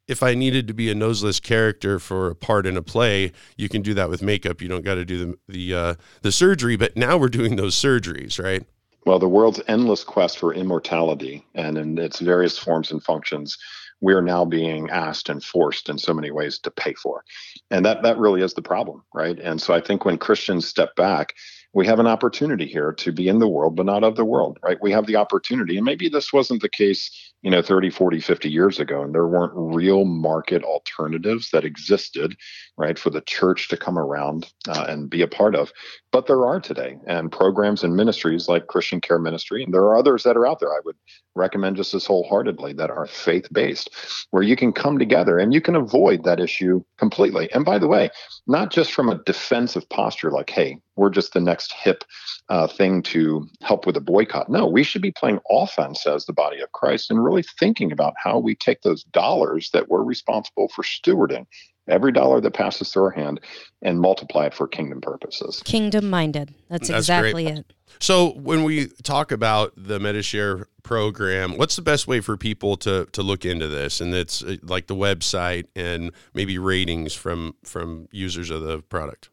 if 0.06 0.22
I 0.22 0.34
needed 0.34 0.68
to 0.68 0.74
be 0.74 0.90
a 0.90 0.94
noseless 0.94 1.40
character 1.40 1.98
for 1.98 2.30
a 2.30 2.34
part 2.34 2.66
in 2.66 2.76
a 2.76 2.82
play, 2.82 3.32
you 3.56 3.68
can 3.68 3.82
do 3.82 3.94
that 3.94 4.10
with 4.10 4.22
makeup. 4.22 4.60
You 4.60 4.68
don't 4.68 4.84
got 4.84 4.96
to 4.96 5.04
do 5.04 5.18
the 5.18 5.38
the 5.48 5.74
uh, 5.74 5.94
the 6.22 6.32
surgery. 6.32 6.76
But 6.76 6.96
now 6.96 7.16
we're 7.16 7.28
doing 7.28 7.56
those 7.56 7.74
surgeries, 7.74 8.42
right? 8.42 8.64
Well, 9.06 9.18
the 9.18 9.28
world's 9.28 9.60
endless 9.68 10.02
quest 10.02 10.38
for 10.38 10.54
immortality 10.54 11.44
and 11.54 11.76
in 11.76 11.98
its 11.98 12.20
various 12.20 12.58
forms 12.58 12.90
and 12.90 13.02
functions, 13.02 13.58
we 14.00 14.14
are 14.14 14.22
now 14.22 14.46
being 14.46 14.88
asked 14.88 15.28
and 15.28 15.44
forced 15.44 15.90
in 15.90 15.98
so 15.98 16.14
many 16.14 16.30
ways 16.30 16.58
to 16.60 16.70
pay 16.70 16.94
for. 16.94 17.22
And 17.70 17.84
that 17.84 18.02
that 18.02 18.18
really 18.18 18.42
is 18.42 18.54
the 18.54 18.62
problem, 18.62 19.02
right? 19.14 19.38
And 19.38 19.60
so 19.60 19.74
I 19.74 19.80
think 19.80 20.04
when 20.04 20.18
Christians 20.18 20.66
step 20.66 20.94
back, 20.96 21.34
we 21.74 21.86
have 21.86 21.98
an 21.98 22.06
opportunity 22.06 22.66
here 22.66 22.92
to 22.92 23.12
be 23.12 23.28
in 23.28 23.40
the 23.40 23.48
world 23.48 23.76
but 23.76 23.86
not 23.86 24.04
of 24.04 24.16
the 24.16 24.24
world, 24.24 24.58
right? 24.62 24.78
We 24.80 24.92
have 24.92 25.06
the 25.06 25.16
opportunity 25.16 25.76
and 25.76 25.84
maybe 25.84 26.08
this 26.08 26.32
wasn't 26.32 26.62
the 26.62 26.68
case 26.68 27.10
you 27.42 27.50
know 27.50 27.62
30 27.62 27.90
40 27.90 28.20
50 28.20 28.50
years 28.50 28.80
ago 28.80 29.02
and 29.02 29.14
there 29.14 29.26
weren't 29.26 29.52
real 29.54 30.04
market 30.04 30.64
alternatives 30.64 31.50
that 31.50 31.64
existed 31.64 32.36
right 32.76 32.98
for 32.98 33.10
the 33.10 33.20
church 33.20 33.68
to 33.68 33.76
come 33.76 33.98
around 33.98 34.50
uh, 34.68 34.86
and 34.88 35.10
be 35.10 35.22
a 35.22 35.28
part 35.28 35.54
of. 35.54 35.72
But 36.10 36.26
there 36.26 36.46
are 36.46 36.60
today 36.60 36.96
and 37.06 37.30
programs 37.30 37.84
and 37.84 37.96
ministries 37.96 38.48
like 38.48 38.68
christian 38.68 39.00
care 39.00 39.18
ministry 39.18 39.62
and 39.62 39.74
there 39.74 39.82
are 39.82 39.96
others 39.96 40.22
that 40.22 40.36
are 40.36 40.46
out 40.46 40.60
there. 40.60 40.72
I 40.72 40.80
would 40.84 40.96
recommend 41.34 41.76
just 41.76 41.94
as 41.94 42.06
wholeheartedly 42.06 42.74
that 42.74 42.90
are 42.90 43.06
faith 43.06 43.48
based 43.52 43.90
where 44.30 44.42
you 44.42 44.56
can 44.56 44.72
come 44.72 44.98
together 44.98 45.38
and 45.38 45.52
you 45.52 45.60
can 45.60 45.74
avoid 45.74 46.24
that 46.24 46.40
issue 46.40 46.82
completely. 46.98 47.50
And 47.52 47.64
by 47.64 47.78
the 47.78 47.88
way 47.88 48.10
not 48.46 48.70
just 48.70 48.92
from 48.92 49.08
a 49.08 49.22
defensive 49.24 49.88
posture 49.90 50.30
like 50.30 50.50
hey 50.50 50.78
we're 50.96 51.10
just 51.10 51.32
the 51.32 51.40
next 51.40 51.72
hip 51.72 52.04
uh, 52.50 52.68
thing 52.68 53.02
to 53.02 53.48
help 53.62 53.84
with 53.84 53.96
a 53.96 54.00
boycott. 54.00 54.48
No 54.48 54.66
we 54.66 54.82
should 54.82 55.02
be 55.02 55.12
playing 55.12 55.40
offense 55.50 56.06
as 56.06 56.24
the 56.26 56.32
body 56.32 56.60
of 56.60 56.72
christ 56.72 57.10
and 57.10 57.22
really 57.22 57.34
really 57.34 57.44
thinking 57.58 57.92
about 57.92 58.14
how 58.16 58.38
we 58.38 58.54
take 58.54 58.82
those 58.82 59.02
dollars 59.04 59.70
that 59.72 59.88
we're 59.88 60.02
responsible 60.02 60.68
for 60.68 60.82
stewarding, 60.82 61.46
every 61.88 62.12
dollar 62.12 62.40
that 62.40 62.54
passes 62.54 62.92
through 62.92 63.04
our 63.04 63.10
hand, 63.10 63.40
and 63.82 64.00
multiply 64.00 64.46
it 64.46 64.54
for 64.54 64.66
kingdom 64.66 65.00
purposes. 65.00 65.62
Kingdom 65.64 66.08
minded. 66.08 66.54
That's, 66.68 66.88
That's 66.88 67.00
exactly 67.00 67.44
great. 67.44 67.58
it. 67.58 67.72
So 68.00 68.32
when 68.32 68.64
we 68.64 68.88
talk 69.02 69.30
about 69.30 69.72
the 69.76 70.00
Medi-Share 70.00 70.66
program, 70.82 71.56
what's 71.56 71.76
the 71.76 71.82
best 71.82 72.06
way 72.08 72.20
for 72.20 72.36
people 72.36 72.76
to 72.78 73.06
to 73.12 73.22
look 73.22 73.44
into 73.44 73.68
this? 73.68 74.00
And 74.00 74.14
it's 74.14 74.42
uh, 74.42 74.56
like 74.62 74.88
the 74.88 74.96
website 74.96 75.66
and 75.76 76.10
maybe 76.34 76.58
ratings 76.58 77.14
from 77.14 77.54
from 77.64 78.08
users 78.10 78.50
of 78.50 78.62
the 78.62 78.80
product. 78.80 79.28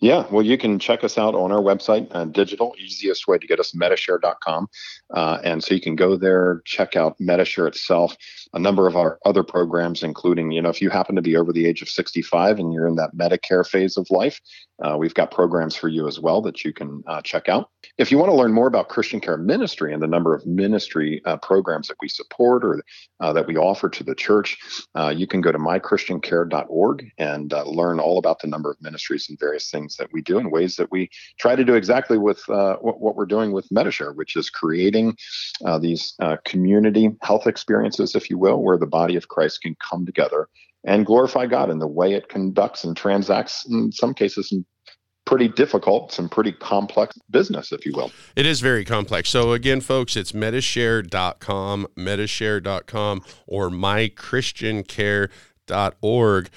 Yeah, 0.00 0.26
well, 0.30 0.42
you 0.42 0.56
can 0.56 0.78
check 0.78 1.04
us 1.04 1.18
out 1.18 1.34
on 1.34 1.52
our 1.52 1.60
website, 1.60 2.08
uh, 2.12 2.24
digital. 2.24 2.74
Easiest 2.78 3.28
way 3.28 3.36
to 3.36 3.46
get 3.46 3.60
us, 3.60 3.72
medishare.com. 3.72 4.68
Uh, 5.14 5.38
and 5.44 5.62
so 5.62 5.74
you 5.74 5.80
can 5.80 5.94
go 5.94 6.16
there, 6.16 6.62
check 6.64 6.96
out 6.96 7.20
Medi-Share 7.20 7.66
itself, 7.66 8.16
a 8.54 8.58
number 8.58 8.86
of 8.86 8.96
our 8.96 9.18
other 9.26 9.42
programs, 9.42 10.02
including, 10.02 10.52
you 10.52 10.62
know, 10.62 10.70
if 10.70 10.80
you 10.80 10.88
happen 10.88 11.16
to 11.16 11.22
be 11.22 11.36
over 11.36 11.52
the 11.52 11.66
age 11.66 11.82
of 11.82 11.88
65 11.90 12.58
and 12.58 12.72
you're 12.72 12.88
in 12.88 12.96
that 12.96 13.14
Medicare 13.14 13.66
phase 13.66 13.98
of 13.98 14.10
life, 14.10 14.40
uh, 14.82 14.96
we've 14.96 15.12
got 15.12 15.30
programs 15.30 15.76
for 15.76 15.88
you 15.88 16.08
as 16.08 16.18
well 16.18 16.40
that 16.40 16.64
you 16.64 16.72
can 16.72 17.02
uh, 17.06 17.20
check 17.20 17.50
out. 17.50 17.68
If 17.98 18.10
you 18.10 18.16
want 18.16 18.30
to 18.30 18.36
learn 18.36 18.54
more 18.54 18.68
about 18.68 18.88
Christian 18.88 19.20
Care 19.20 19.36
Ministry 19.36 19.92
and 19.92 20.02
the 20.02 20.06
number 20.06 20.34
of 20.34 20.46
ministry 20.46 21.20
uh, 21.26 21.36
programs 21.36 21.88
that 21.88 21.98
we 22.00 22.08
support 22.08 22.64
or 22.64 22.82
uh, 23.20 23.34
that 23.34 23.46
we 23.46 23.58
offer 23.58 23.90
to 23.90 24.02
the 24.04 24.14
church, 24.14 24.56
you 25.14 25.26
can 25.26 25.42
go 25.42 25.52
to 25.52 25.58
mychristiancare.org 25.58 27.10
and 27.18 27.52
learn 27.66 28.00
all 28.00 28.16
about 28.16 28.40
the 28.40 28.48
number 28.48 28.70
of 28.70 28.80
ministries 28.80 29.28
and 29.28 29.38
various 29.38 29.70
things 29.70 29.89
that 29.96 30.12
we 30.12 30.22
do 30.22 30.38
and 30.38 30.50
ways 30.50 30.76
that 30.76 30.90
we 30.90 31.10
try 31.38 31.56
to 31.56 31.64
do 31.64 31.74
exactly 31.74 32.18
with 32.18 32.48
uh, 32.48 32.76
what, 32.76 33.00
what, 33.00 33.16
we're 33.16 33.26
doing 33.26 33.52
with 33.52 33.70
Medi-Share, 33.70 34.12
which 34.12 34.36
is 34.36 34.50
creating 34.50 35.16
uh, 35.64 35.78
these 35.78 36.14
uh, 36.20 36.36
community 36.44 37.10
health 37.22 37.46
experiences, 37.46 38.14
if 38.14 38.30
you 38.30 38.38
will, 38.38 38.62
where 38.62 38.78
the 38.78 38.86
body 38.86 39.16
of 39.16 39.28
Christ 39.28 39.62
can 39.62 39.76
come 39.88 40.06
together 40.06 40.48
and 40.84 41.06
glorify 41.06 41.46
God 41.46 41.70
in 41.70 41.78
the 41.78 41.86
way 41.86 42.14
it 42.14 42.28
conducts 42.28 42.82
and 42.84 42.96
transacts, 42.96 43.66
in 43.68 43.92
some 43.92 44.14
cases, 44.14 44.48
some 44.48 44.64
pretty 45.26 45.48
difficult, 45.48 46.12
some 46.12 46.28
pretty 46.28 46.52
complex 46.52 47.18
business, 47.30 47.72
if 47.72 47.86
you 47.86 47.92
will. 47.94 48.10
It 48.34 48.46
is 48.46 48.60
very 48.60 48.84
complex. 48.84 49.28
So, 49.28 49.52
again, 49.52 49.80
folks, 49.80 50.16
it's 50.16 50.32
medishare.com, 50.32 51.86
medishare.com, 51.96 53.22
or 53.46 53.70
mychristiancare.org. 53.70 56.50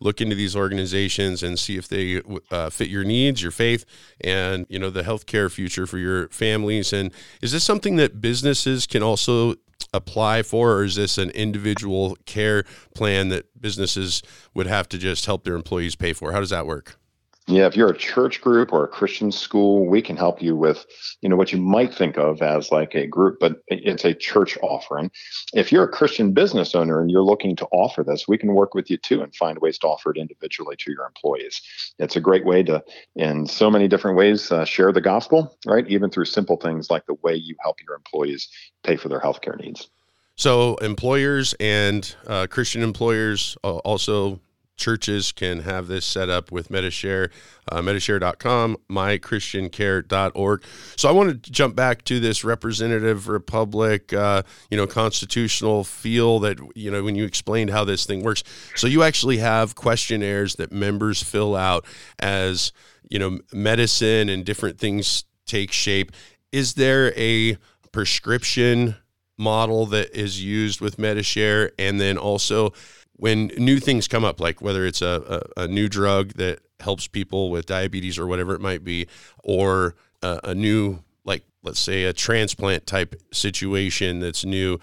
Look 0.00 0.20
into 0.20 0.34
these 0.34 0.56
organizations 0.56 1.42
and 1.42 1.58
see 1.58 1.76
if 1.76 1.88
they 1.88 2.22
uh, 2.50 2.70
fit 2.70 2.88
your 2.88 3.04
needs, 3.04 3.42
your 3.42 3.52
faith, 3.52 3.84
and 4.20 4.66
you 4.68 4.78
know 4.78 4.90
the 4.90 5.02
healthcare 5.02 5.50
future 5.50 5.86
for 5.86 5.98
your 5.98 6.28
families. 6.28 6.92
And 6.92 7.12
is 7.42 7.52
this 7.52 7.64
something 7.64 7.96
that 7.96 8.20
businesses 8.20 8.86
can 8.86 9.02
also 9.02 9.56
apply 9.92 10.42
for, 10.42 10.72
or 10.72 10.84
is 10.84 10.94
this 10.94 11.18
an 11.18 11.30
individual 11.30 12.16
care 12.24 12.64
plan 12.94 13.28
that 13.30 13.60
businesses 13.60 14.22
would 14.54 14.66
have 14.66 14.88
to 14.90 14.98
just 14.98 15.26
help 15.26 15.44
their 15.44 15.54
employees 15.54 15.96
pay 15.96 16.12
for? 16.12 16.32
How 16.32 16.40
does 16.40 16.50
that 16.50 16.66
work? 16.66 16.99
Yeah, 17.46 17.66
if 17.66 17.74
you're 17.74 17.90
a 17.90 17.96
church 17.96 18.40
group 18.40 18.72
or 18.72 18.84
a 18.84 18.88
Christian 18.88 19.32
school, 19.32 19.86
we 19.86 20.02
can 20.02 20.16
help 20.16 20.40
you 20.40 20.54
with, 20.54 20.86
you 21.20 21.28
know, 21.28 21.34
what 21.34 21.52
you 21.52 21.58
might 21.58 21.92
think 21.92 22.16
of 22.16 22.42
as 22.42 22.70
like 22.70 22.94
a 22.94 23.06
group, 23.06 23.38
but 23.40 23.60
it's 23.66 24.04
a 24.04 24.14
church 24.14 24.56
offering. 24.62 25.10
If 25.52 25.72
you're 25.72 25.82
a 25.82 25.88
Christian 25.88 26.32
business 26.32 26.74
owner 26.76 27.00
and 27.00 27.10
you're 27.10 27.24
looking 27.24 27.56
to 27.56 27.66
offer 27.72 28.04
this, 28.04 28.28
we 28.28 28.38
can 28.38 28.54
work 28.54 28.74
with 28.74 28.88
you 28.88 28.98
too 28.98 29.22
and 29.22 29.34
find 29.34 29.58
ways 29.58 29.78
to 29.78 29.88
offer 29.88 30.12
it 30.12 30.18
individually 30.18 30.76
to 30.78 30.92
your 30.92 31.06
employees. 31.06 31.60
It's 31.98 32.14
a 32.14 32.20
great 32.20 32.44
way 32.44 32.62
to, 32.64 32.84
in 33.16 33.46
so 33.46 33.68
many 33.68 33.88
different 33.88 34.16
ways, 34.16 34.52
uh, 34.52 34.64
share 34.64 34.92
the 34.92 35.00
gospel, 35.00 35.58
right? 35.66 35.88
Even 35.88 36.08
through 36.10 36.26
simple 36.26 36.56
things 36.56 36.88
like 36.88 37.06
the 37.06 37.14
way 37.22 37.34
you 37.34 37.56
help 37.62 37.78
your 37.84 37.96
employees 37.96 38.48
pay 38.84 38.96
for 38.96 39.08
their 39.08 39.20
healthcare 39.20 39.58
needs. 39.58 39.88
So 40.36 40.76
employers 40.76 41.54
and 41.58 42.14
uh, 42.26 42.46
Christian 42.48 42.82
employers 42.82 43.58
uh, 43.64 43.78
also 43.78 44.40
churches 44.80 45.30
can 45.30 45.60
have 45.60 45.86
this 45.86 46.04
set 46.04 46.28
up 46.28 46.50
with 46.50 46.70
Medi-Share, 46.70 47.30
uh, 47.70 47.80
medishare.com, 47.80 48.76
mychristiancare.org. 48.90 50.64
So 50.96 51.08
I 51.08 51.12
want 51.12 51.44
to 51.44 51.52
jump 51.52 51.76
back 51.76 52.02
to 52.04 52.18
this 52.18 52.42
representative 52.42 53.28
republic, 53.28 54.12
uh, 54.12 54.42
you 54.70 54.76
know, 54.76 54.86
constitutional 54.86 55.84
feel 55.84 56.40
that, 56.40 56.58
you 56.74 56.90
know, 56.90 57.04
when 57.04 57.14
you 57.14 57.24
explained 57.24 57.70
how 57.70 57.84
this 57.84 58.06
thing 58.06 58.22
works. 58.24 58.42
So 58.74 58.86
you 58.86 59.02
actually 59.02 59.36
have 59.36 59.74
questionnaires 59.74 60.56
that 60.56 60.72
members 60.72 61.22
fill 61.22 61.54
out 61.54 61.84
as, 62.18 62.72
you 63.08 63.18
know, 63.18 63.38
medicine 63.52 64.28
and 64.28 64.44
different 64.44 64.78
things 64.78 65.24
take 65.46 65.70
shape. 65.70 66.12
Is 66.50 66.74
there 66.74 67.12
a 67.16 67.56
prescription 67.92 68.96
model 69.40 69.86
that 69.86 70.14
is 70.14 70.44
used 70.44 70.80
with 70.80 70.98
Medi-Share, 70.98 71.72
and 71.78 72.00
then 72.00 72.18
also 72.18 72.72
when 73.20 73.48
new 73.58 73.78
things 73.78 74.08
come 74.08 74.24
up, 74.24 74.40
like 74.40 74.62
whether 74.62 74.86
it's 74.86 75.02
a, 75.02 75.42
a, 75.56 75.64
a 75.64 75.68
new 75.68 75.88
drug 75.88 76.32
that 76.34 76.60
helps 76.80 77.06
people 77.06 77.50
with 77.50 77.66
diabetes 77.66 78.18
or 78.18 78.26
whatever 78.26 78.54
it 78.54 78.60
might 78.60 78.82
be, 78.82 79.06
or 79.44 79.94
a, 80.22 80.40
a 80.44 80.54
new, 80.54 81.00
like 81.24 81.44
let's 81.62 81.80
say 81.80 82.04
a 82.04 82.14
transplant 82.14 82.86
type 82.86 83.14
situation 83.30 84.20
that's 84.20 84.44
new, 84.44 84.80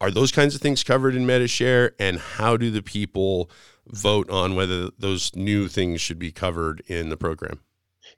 are 0.00 0.12
those 0.12 0.30
kinds 0.30 0.54
of 0.54 0.60
things 0.60 0.84
covered 0.84 1.16
in 1.16 1.26
Medi-Share, 1.26 1.94
and 1.98 2.18
how 2.18 2.56
do 2.56 2.70
the 2.70 2.82
people 2.82 3.50
vote 3.88 4.30
on 4.30 4.54
whether 4.54 4.90
those 4.98 5.34
new 5.34 5.66
things 5.66 6.00
should 6.00 6.18
be 6.18 6.30
covered 6.30 6.82
in 6.86 7.08
the 7.08 7.16
program? 7.16 7.60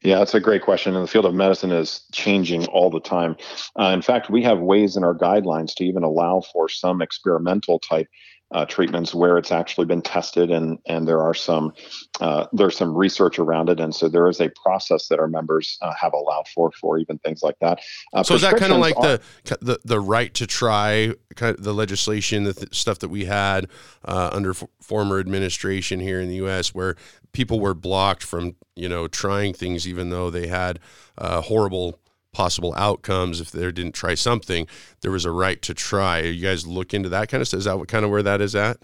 Yeah, 0.03 0.19
that's 0.19 0.35
a 0.35 0.41
great 0.41 0.63
question. 0.63 0.95
And 0.95 1.05
the 1.05 1.09
field 1.09 1.25
of 1.25 1.35
medicine 1.35 1.73
is 1.73 2.05
changing 2.13 2.67
all 2.67 2.91
the 2.91 3.01
time. 3.01 3.37
Uh, 3.79 3.93
in 3.95 4.03
fact, 4.03 4.29
we 4.29 4.43
have 4.43 4.59
ways 4.59 4.97
in 4.97 5.05
our 5.05 5.15
guidelines 5.15 5.75
to 5.77 5.85
even 5.85 6.03
allow 6.03 6.43
for 6.53 6.69
some 6.69 7.01
experimental 7.01 7.79
type 7.79 8.09
uh, 8.55 8.65
treatments 8.65 9.13
where 9.13 9.37
it's 9.37 9.51
actually 9.53 9.85
been 9.85 10.01
tested 10.01 10.51
and 10.51 10.79
and 10.87 11.07
there 11.07 11.21
are 11.21 11.35
some 11.35 11.73
uh, 12.21 12.47
there's 12.53 12.77
some 12.77 12.95
research 12.95 13.39
around 13.41 13.69
it. 13.69 13.81
And 13.81 13.95
so 13.95 14.09
there 14.09 14.29
is 14.29 14.41
a 14.41 14.49
process 14.51 15.09
that 15.09 15.19
our 15.19 15.27
members 15.27 15.77
uh, 15.83 15.93
have 16.01 16.13
allowed 16.13 16.47
for 16.49 16.71
for 16.73 16.99
even 16.99 17.19
things 17.19 17.43
like 17.43 17.59
that. 17.61 17.81
Uh, 18.13 18.23
so 18.23 18.35
is 18.35 18.43
that 18.43 18.57
kind 18.57 18.73
of 18.73 18.79
like 18.79 18.97
are, 18.97 19.03
the, 19.03 19.59
the 19.61 19.81
the 19.85 20.01
right 20.01 20.33
to 20.35 20.47
try 20.47 21.13
kind 21.35 21.59
of 21.59 21.65
the 21.65 21.75
legislation 21.75 22.45
the 22.45 22.55
th- 22.55 22.75
stuff 22.75 23.01
that 23.01 23.09
we 23.09 23.25
had 23.25 23.69
uh, 24.05 24.31
under 24.33 24.51
f- 24.51 24.65
former 24.81 25.19
administration 25.19 25.99
here 25.99 26.21
in 26.21 26.29
the 26.29 26.37
US 26.47 26.73
where 26.73 26.95
people 27.33 27.59
were 27.59 27.75
blocked 27.75 28.23
from 28.23 28.55
you 28.77 28.89
know 28.89 29.09
trying 29.09 29.53
things 29.53 29.89
even 29.89 30.11
though 30.11 30.31
they 30.31 30.47
had 30.47 30.79
uh, 31.19 31.41
horrible 31.41 31.99
possible 32.35 32.75
outcomes 32.77 33.41
if 33.41 33.51
they 33.51 33.63
didn't 33.73 33.95
try 33.95 34.15
something. 34.15 34.67
There 35.01 35.11
was 35.11 35.25
a 35.25 35.31
right 35.31 35.63
to 35.63 35.73
try. 35.73 36.21
You 36.21 36.43
guys 36.43 36.67
look 36.67 36.93
into 36.93 37.09
that 37.09 37.31
kind 37.31 37.41
of 37.41 37.49
stuff. 37.49 37.59
Is 37.59 37.65
that 37.65 37.79
what 37.79 37.89
kind 37.89 38.05
of 38.05 38.11
where 38.11 38.23
that 38.23 38.41
is 38.43 38.55
at? 38.55 38.77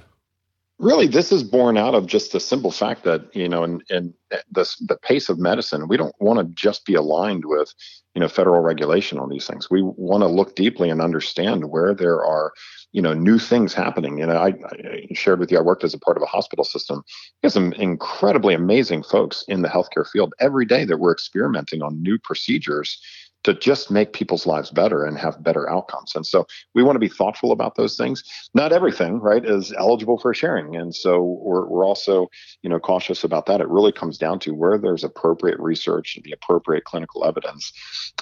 Really, 0.80 1.06
this 1.06 1.30
is 1.30 1.42
born 1.42 1.76
out 1.76 1.94
of 1.94 2.06
just 2.06 2.32
the 2.32 2.40
simple 2.40 2.70
fact 2.70 3.04
that 3.04 3.36
you 3.36 3.50
know, 3.50 3.64
in, 3.64 3.82
in 3.90 4.14
the 4.50 4.66
the 4.80 4.96
pace 4.96 5.28
of 5.28 5.38
medicine, 5.38 5.88
we 5.88 5.98
don't 5.98 6.14
want 6.20 6.38
to 6.38 6.54
just 6.54 6.86
be 6.86 6.94
aligned 6.94 7.44
with 7.44 7.74
you 8.14 8.20
know 8.20 8.28
federal 8.28 8.62
regulation 8.62 9.18
on 9.18 9.28
these 9.28 9.46
things. 9.46 9.68
We 9.70 9.82
want 9.82 10.22
to 10.22 10.26
look 10.26 10.56
deeply 10.56 10.88
and 10.88 11.02
understand 11.02 11.68
where 11.68 11.94
there 11.94 12.24
are 12.24 12.54
you 12.92 13.02
know 13.02 13.12
new 13.12 13.38
things 13.38 13.74
happening. 13.74 14.20
You 14.20 14.26
know, 14.26 14.36
I, 14.36 14.54
I 14.72 15.06
shared 15.12 15.38
with 15.38 15.52
you 15.52 15.58
I 15.58 15.60
worked 15.60 15.84
as 15.84 15.92
a 15.92 15.98
part 15.98 16.16
of 16.16 16.22
a 16.22 16.26
hospital 16.26 16.64
system. 16.64 17.02
We 17.42 17.48
have 17.48 17.52
some 17.52 17.74
incredibly 17.74 18.54
amazing 18.54 19.02
folks 19.02 19.44
in 19.48 19.60
the 19.60 19.68
healthcare 19.68 20.08
field 20.08 20.32
every 20.40 20.64
day 20.64 20.86
that 20.86 20.98
we're 20.98 21.12
experimenting 21.12 21.82
on 21.82 22.02
new 22.02 22.18
procedures 22.18 22.98
to 23.44 23.54
just 23.54 23.90
make 23.90 24.12
people's 24.12 24.46
lives 24.46 24.70
better 24.70 25.04
and 25.04 25.16
have 25.18 25.42
better 25.42 25.68
outcomes. 25.70 26.14
And 26.14 26.26
so 26.26 26.46
we 26.74 26.82
want 26.82 26.96
to 26.96 27.00
be 27.00 27.08
thoughtful 27.08 27.52
about 27.52 27.76
those 27.76 27.96
things. 27.96 28.22
Not 28.54 28.72
everything, 28.72 29.18
right, 29.20 29.44
is 29.44 29.72
eligible 29.78 30.18
for 30.18 30.34
sharing. 30.34 30.76
And 30.76 30.94
so 30.94 31.38
we're, 31.42 31.66
we're 31.66 31.86
also, 31.86 32.28
you 32.62 32.68
know, 32.68 32.78
cautious 32.78 33.24
about 33.24 33.46
that. 33.46 33.60
It 33.60 33.68
really 33.68 33.92
comes 33.92 34.18
down 34.18 34.40
to 34.40 34.54
where 34.54 34.76
there's 34.76 35.04
appropriate 35.04 35.58
research 35.58 36.16
and 36.16 36.24
the 36.24 36.32
appropriate 36.32 36.84
clinical 36.84 37.24
evidence 37.24 37.72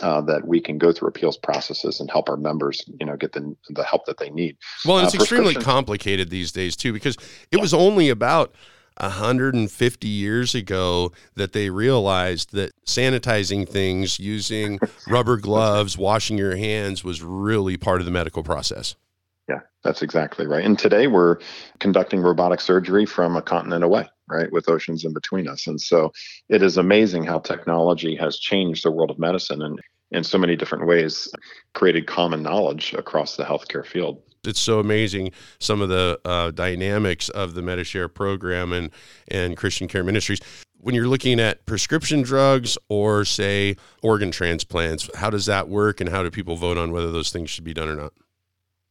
uh, 0.02 0.20
that 0.22 0.46
we 0.46 0.60
can 0.60 0.78
go 0.78 0.92
through 0.92 1.08
appeals 1.08 1.36
processes 1.36 1.98
and 1.98 2.10
help 2.10 2.28
our 2.28 2.36
members, 2.36 2.84
you 3.00 3.06
know, 3.06 3.16
get 3.16 3.32
the, 3.32 3.56
the 3.70 3.84
help 3.84 4.06
that 4.06 4.18
they 4.18 4.30
need. 4.30 4.56
Well, 4.84 4.98
it's 4.98 5.14
uh, 5.14 5.18
extremely 5.18 5.54
complicated 5.54 6.30
these 6.30 6.52
days 6.52 6.76
too, 6.76 6.92
because 6.92 7.16
it 7.50 7.56
yeah. 7.56 7.60
was 7.60 7.74
only 7.74 8.08
about 8.08 8.54
150 9.00 10.08
years 10.08 10.54
ago 10.54 11.12
that 11.34 11.52
they 11.52 11.70
realized 11.70 12.52
that 12.52 12.72
sanitizing 12.84 13.68
things 13.68 14.18
using 14.18 14.78
rubber 15.08 15.36
gloves, 15.36 15.96
washing 15.96 16.38
your 16.38 16.56
hands 16.56 17.04
was 17.04 17.22
really 17.22 17.76
part 17.76 18.00
of 18.00 18.04
the 18.04 18.10
medical 18.10 18.42
process. 18.42 18.94
Yeah, 19.48 19.60
that's 19.82 20.02
exactly 20.02 20.46
right. 20.46 20.64
And 20.64 20.78
today 20.78 21.06
we're 21.06 21.38
conducting 21.78 22.20
robotic 22.20 22.60
surgery 22.60 23.06
from 23.06 23.36
a 23.36 23.42
continent 23.42 23.84
away, 23.84 24.08
right, 24.28 24.50
with 24.52 24.68
oceans 24.68 25.04
in 25.04 25.12
between 25.12 25.48
us. 25.48 25.66
And 25.66 25.80
so 25.80 26.12
it 26.48 26.62
is 26.62 26.76
amazing 26.76 27.24
how 27.24 27.38
technology 27.38 28.14
has 28.16 28.38
changed 28.38 28.84
the 28.84 28.90
world 28.90 29.10
of 29.10 29.18
medicine 29.18 29.62
and 29.62 29.80
in 30.10 30.24
so 30.24 30.38
many 30.38 30.56
different 30.56 30.86
ways, 30.86 31.28
created 31.74 32.06
common 32.06 32.42
knowledge 32.42 32.94
across 32.94 33.36
the 33.36 33.44
healthcare 33.44 33.84
field 33.84 34.22
it's 34.48 34.60
so 34.60 34.80
amazing 34.80 35.32
some 35.58 35.80
of 35.80 35.88
the 35.88 36.18
uh, 36.24 36.50
dynamics 36.50 37.28
of 37.28 37.54
the 37.54 37.62
Medi-Share 37.62 38.08
program 38.08 38.72
and 38.72 38.90
and 39.28 39.56
Christian 39.56 39.88
Care 39.88 40.04
Ministries. 40.04 40.40
When 40.80 40.94
you're 40.94 41.08
looking 41.08 41.40
at 41.40 41.66
prescription 41.66 42.22
drugs 42.22 42.78
or 42.88 43.24
say 43.24 43.76
organ 44.02 44.30
transplants, 44.30 45.10
how 45.16 45.28
does 45.30 45.46
that 45.46 45.68
work, 45.68 46.00
and 46.00 46.08
how 46.08 46.22
do 46.22 46.30
people 46.30 46.56
vote 46.56 46.78
on 46.78 46.92
whether 46.92 47.10
those 47.10 47.30
things 47.30 47.50
should 47.50 47.64
be 47.64 47.74
done 47.74 47.88
or 47.88 47.96
not? 47.96 48.12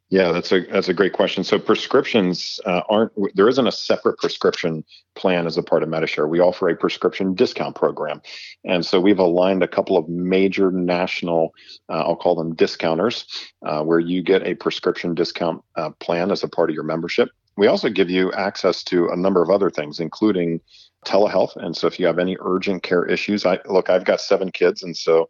Yeah, 0.09 0.31
that's 0.31 0.53
a 0.53 0.61
that's 0.61 0.87
a 0.87 0.93
great 0.93 1.11
question. 1.11 1.43
So 1.43 1.59
prescriptions 1.59 2.61
uh, 2.65 2.81
aren't 2.87 3.11
there 3.35 3.49
isn't 3.49 3.67
a 3.67 3.71
separate 3.73 4.17
prescription 4.19 4.85
plan 5.15 5.45
as 5.45 5.57
a 5.57 5.63
part 5.63 5.83
of 5.83 5.89
Medi-Share. 5.89 6.29
We 6.29 6.39
offer 6.39 6.69
a 6.69 6.77
prescription 6.77 7.35
discount 7.35 7.75
program, 7.75 8.21
and 8.63 8.85
so 8.85 9.01
we've 9.01 9.19
aligned 9.19 9.63
a 9.63 9.67
couple 9.67 9.97
of 9.97 10.07
major 10.07 10.71
national, 10.71 11.53
uh, 11.89 12.03
I'll 12.05 12.15
call 12.15 12.35
them 12.35 12.55
discounters, 12.55 13.25
uh, 13.65 13.83
where 13.83 13.99
you 13.99 14.23
get 14.23 14.47
a 14.47 14.55
prescription 14.55 15.13
discount 15.13 15.61
uh, 15.75 15.89
plan 15.99 16.31
as 16.31 16.41
a 16.41 16.47
part 16.47 16.69
of 16.69 16.73
your 16.73 16.85
membership. 16.85 17.27
We 17.57 17.67
also 17.67 17.89
give 17.89 18.09
you 18.09 18.31
access 18.31 18.83
to 18.85 19.09
a 19.09 19.15
number 19.17 19.41
of 19.41 19.49
other 19.49 19.69
things, 19.69 19.99
including 19.99 20.61
telehealth. 21.05 21.55
And 21.57 21.75
so 21.75 21.87
if 21.87 21.99
you 21.99 22.05
have 22.05 22.19
any 22.19 22.37
urgent 22.39 22.83
care 22.83 23.05
issues, 23.05 23.45
I 23.45 23.59
look, 23.65 23.89
I've 23.89 24.05
got 24.05 24.21
seven 24.21 24.51
kids, 24.51 24.83
and 24.83 24.95
so 24.95 25.27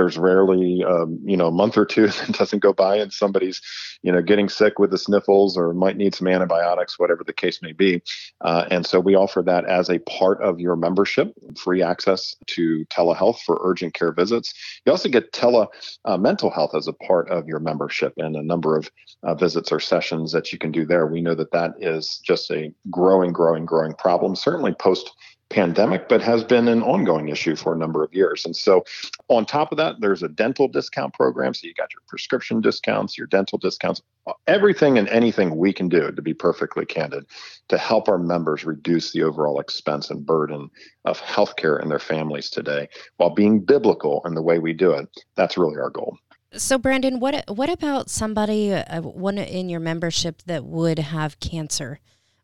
there's 0.00 0.16
rarely, 0.16 0.82
um, 0.82 1.18
you 1.22 1.36
know, 1.36 1.48
a 1.48 1.52
month 1.52 1.76
or 1.76 1.84
two 1.84 2.06
that 2.06 2.32
doesn't 2.32 2.60
go 2.60 2.72
by 2.72 2.96
and 2.96 3.12
somebody's, 3.12 3.60
you 4.02 4.10
know, 4.10 4.22
getting 4.22 4.48
sick 4.48 4.78
with 4.78 4.90
the 4.90 4.96
sniffles 4.96 5.58
or 5.58 5.74
might 5.74 5.98
need 5.98 6.14
some 6.14 6.26
antibiotics, 6.26 6.98
whatever 6.98 7.22
the 7.22 7.34
case 7.34 7.60
may 7.60 7.72
be. 7.72 8.02
Uh, 8.40 8.64
and 8.70 8.86
so 8.86 8.98
we 8.98 9.14
offer 9.14 9.42
that 9.42 9.66
as 9.66 9.90
a 9.90 9.98
part 10.00 10.40
of 10.40 10.58
your 10.58 10.74
membership, 10.74 11.34
free 11.54 11.82
access 11.82 12.34
to 12.46 12.86
telehealth 12.86 13.40
for 13.40 13.60
urgent 13.62 13.92
care 13.92 14.10
visits. 14.10 14.54
You 14.86 14.92
also 14.92 15.10
get 15.10 15.34
tele 15.34 15.66
uh, 16.06 16.16
mental 16.16 16.50
health 16.50 16.74
as 16.74 16.88
a 16.88 16.94
part 16.94 17.28
of 17.28 17.46
your 17.46 17.60
membership 17.60 18.14
and 18.16 18.36
a 18.36 18.42
number 18.42 18.78
of 18.78 18.90
uh, 19.22 19.34
visits 19.34 19.70
or 19.70 19.80
sessions 19.80 20.32
that 20.32 20.50
you 20.50 20.58
can 20.58 20.72
do 20.72 20.86
there. 20.86 21.06
We 21.06 21.20
know 21.20 21.34
that 21.34 21.52
that 21.52 21.74
is 21.78 22.22
just 22.24 22.50
a 22.50 22.72
growing, 22.90 23.32
growing, 23.32 23.66
growing 23.66 23.92
problem, 23.92 24.34
certainly 24.34 24.72
post 24.72 25.10
pandemic, 25.50 26.08
but 26.08 26.22
has 26.22 26.44
been 26.44 26.68
an 26.68 26.82
ongoing 26.82 27.28
issue 27.28 27.56
for 27.56 27.74
a 27.74 27.76
number 27.76 28.02
of 28.02 28.14
years. 28.14 28.44
And 28.46 28.56
so, 28.56 28.84
on 29.28 29.44
top 29.44 29.72
of 29.72 29.78
that, 29.78 30.00
there's 30.00 30.22
a 30.22 30.28
dental 30.28 30.68
discount 30.68 31.12
program. 31.12 31.52
So, 31.52 31.66
you 31.66 31.74
got 31.74 31.92
your 31.92 32.02
prescription 32.08 32.60
discounts, 32.60 33.18
your 33.18 33.26
dental 33.26 33.58
discounts, 33.58 34.00
everything 34.46 34.96
and 34.96 35.08
anything 35.08 35.56
we 35.56 35.72
can 35.72 35.88
do, 35.88 36.10
to 36.12 36.22
be 36.22 36.32
perfectly 36.32 36.86
candid, 36.86 37.26
to 37.68 37.76
help 37.76 38.08
our 38.08 38.18
members 38.18 38.64
reduce 38.64 39.12
the 39.12 39.22
overall 39.22 39.60
expense 39.60 40.08
and 40.08 40.24
burden 40.24 40.70
of 41.04 41.20
healthcare 41.20 41.82
in 41.82 41.88
their 41.88 41.98
families 41.98 42.48
today 42.48 42.88
while 43.16 43.30
being 43.30 43.60
biblical 43.60 44.22
in 44.24 44.34
the 44.34 44.42
way 44.42 44.58
we 44.58 44.72
do 44.72 44.92
it. 44.92 45.08
That's 45.34 45.58
really 45.58 45.78
our 45.78 45.90
goal. 45.90 46.16
So, 46.52 46.78
Brandon, 46.78 47.20
what 47.20 47.44
what 47.48 47.70
about 47.70 48.08
somebody, 48.08 48.72
uh, 48.72 49.02
one 49.02 49.38
in 49.38 49.68
your 49.68 49.80
membership 49.80 50.42
that 50.46 50.64
would 50.64 50.98
have 50.98 51.38
cancer? 51.40 52.00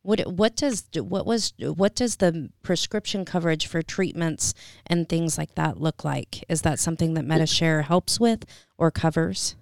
What 0.07 0.21
what 0.27 0.55
does 0.55 0.85
what 0.95 1.27
was 1.27 1.53
what 1.59 1.97
does 1.97 2.17
the 2.17 2.51
prescription 2.63 3.25
coverage 3.25 3.67
for 3.67 3.83
treatments 3.83 4.55
and 4.87 5.09
things 5.09 5.37
like 5.37 5.57
that 5.57 5.81
look 5.81 6.05
like? 6.05 6.45
Is 6.49 6.63
that 6.63 6.79
something 6.79 7.15
that 7.15 7.25
Medi-Share 7.25 7.83
helps 7.83 8.21
with 8.21 8.45
or 8.79 8.93
covers? 8.93 9.57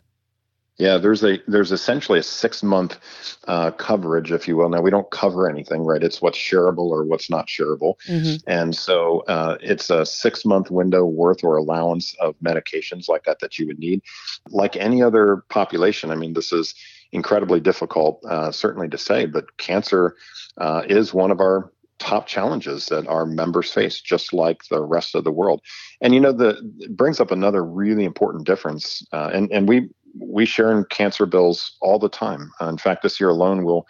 Yeah, 0.77 0.99
there's 0.99 1.23
a 1.25 1.39
there's 1.47 1.71
essentially 1.73 2.19
a 2.19 2.23
six 2.23 2.63
month 2.63 2.99
uh, 3.47 3.71
coverage, 3.71 4.33
if 4.33 4.47
you 4.47 4.57
will. 4.57 4.69
Now 4.69 4.83
we 4.83 4.91
don't 4.91 5.11
cover 5.11 5.49
anything, 5.49 5.83
right? 5.83 6.03
It's 6.03 6.21
what's 6.21 6.37
shareable 6.37 6.91
or 6.91 7.05
what's 7.05 7.31
not 7.31 7.47
shareable, 7.47 7.95
mm-hmm. 8.09 8.37
and 8.47 8.75
so 8.75 9.21
uh, 9.29 9.57
it's 9.63 9.89
a 9.89 10.05
six 10.05 10.45
month 10.45 10.71
window 10.71 11.05
worth 11.05 11.45
or 11.45 11.57
allowance 11.57 12.15
of 12.21 12.35
medications 12.45 13.09
like 13.09 13.23
that 13.25 13.39
that 13.39 13.57
you 13.57 13.69
would 13.69 13.79
need. 13.79 14.03
Like 14.51 14.77
any 14.77 15.01
other 15.01 15.45
population, 15.49 16.11
I 16.11 16.17
mean, 16.17 16.35
this 16.35 16.53
is 16.53 16.75
incredibly 17.13 17.61
difficult, 17.61 18.21
uh, 18.29 18.51
certainly 18.51 18.89
to 18.89 18.99
say, 18.99 19.25
but 19.25 19.57
cancer 19.57 20.17
uh, 20.59 20.83
is 20.89 21.15
one 21.15 21.31
of 21.31 21.41
our 21.41 21.73
top 21.99 22.27
challenges 22.27 22.87
that 22.87 23.07
our 23.07 23.25
members 23.25 23.73
face, 23.73 24.01
just 24.01 24.33
like 24.33 24.63
the 24.71 24.83
rest 24.83 25.15
of 25.15 25.25
the 25.25 25.33
world. 25.33 25.61
And 26.01 26.15
you 26.15 26.21
know, 26.21 26.33
the 26.33 26.61
it 26.81 26.97
brings 26.97 27.21
up 27.21 27.31
another 27.31 27.65
really 27.65 28.05
important 28.05 28.47
difference. 28.47 29.03
Uh, 29.13 29.31
and 29.33 29.51
and 29.53 29.69
we 29.69 29.89
we 30.19 30.45
share 30.45 30.71
in 30.71 30.85
cancer 30.85 31.27
bills 31.27 31.77
all 31.81 31.99
the 31.99 32.09
time. 32.09 32.53
Uh, 32.61 32.69
in 32.69 32.79
fact, 32.79 33.03
this 33.03 33.21
year 33.21 33.31
alone, 33.31 33.65
we'll 33.65 33.87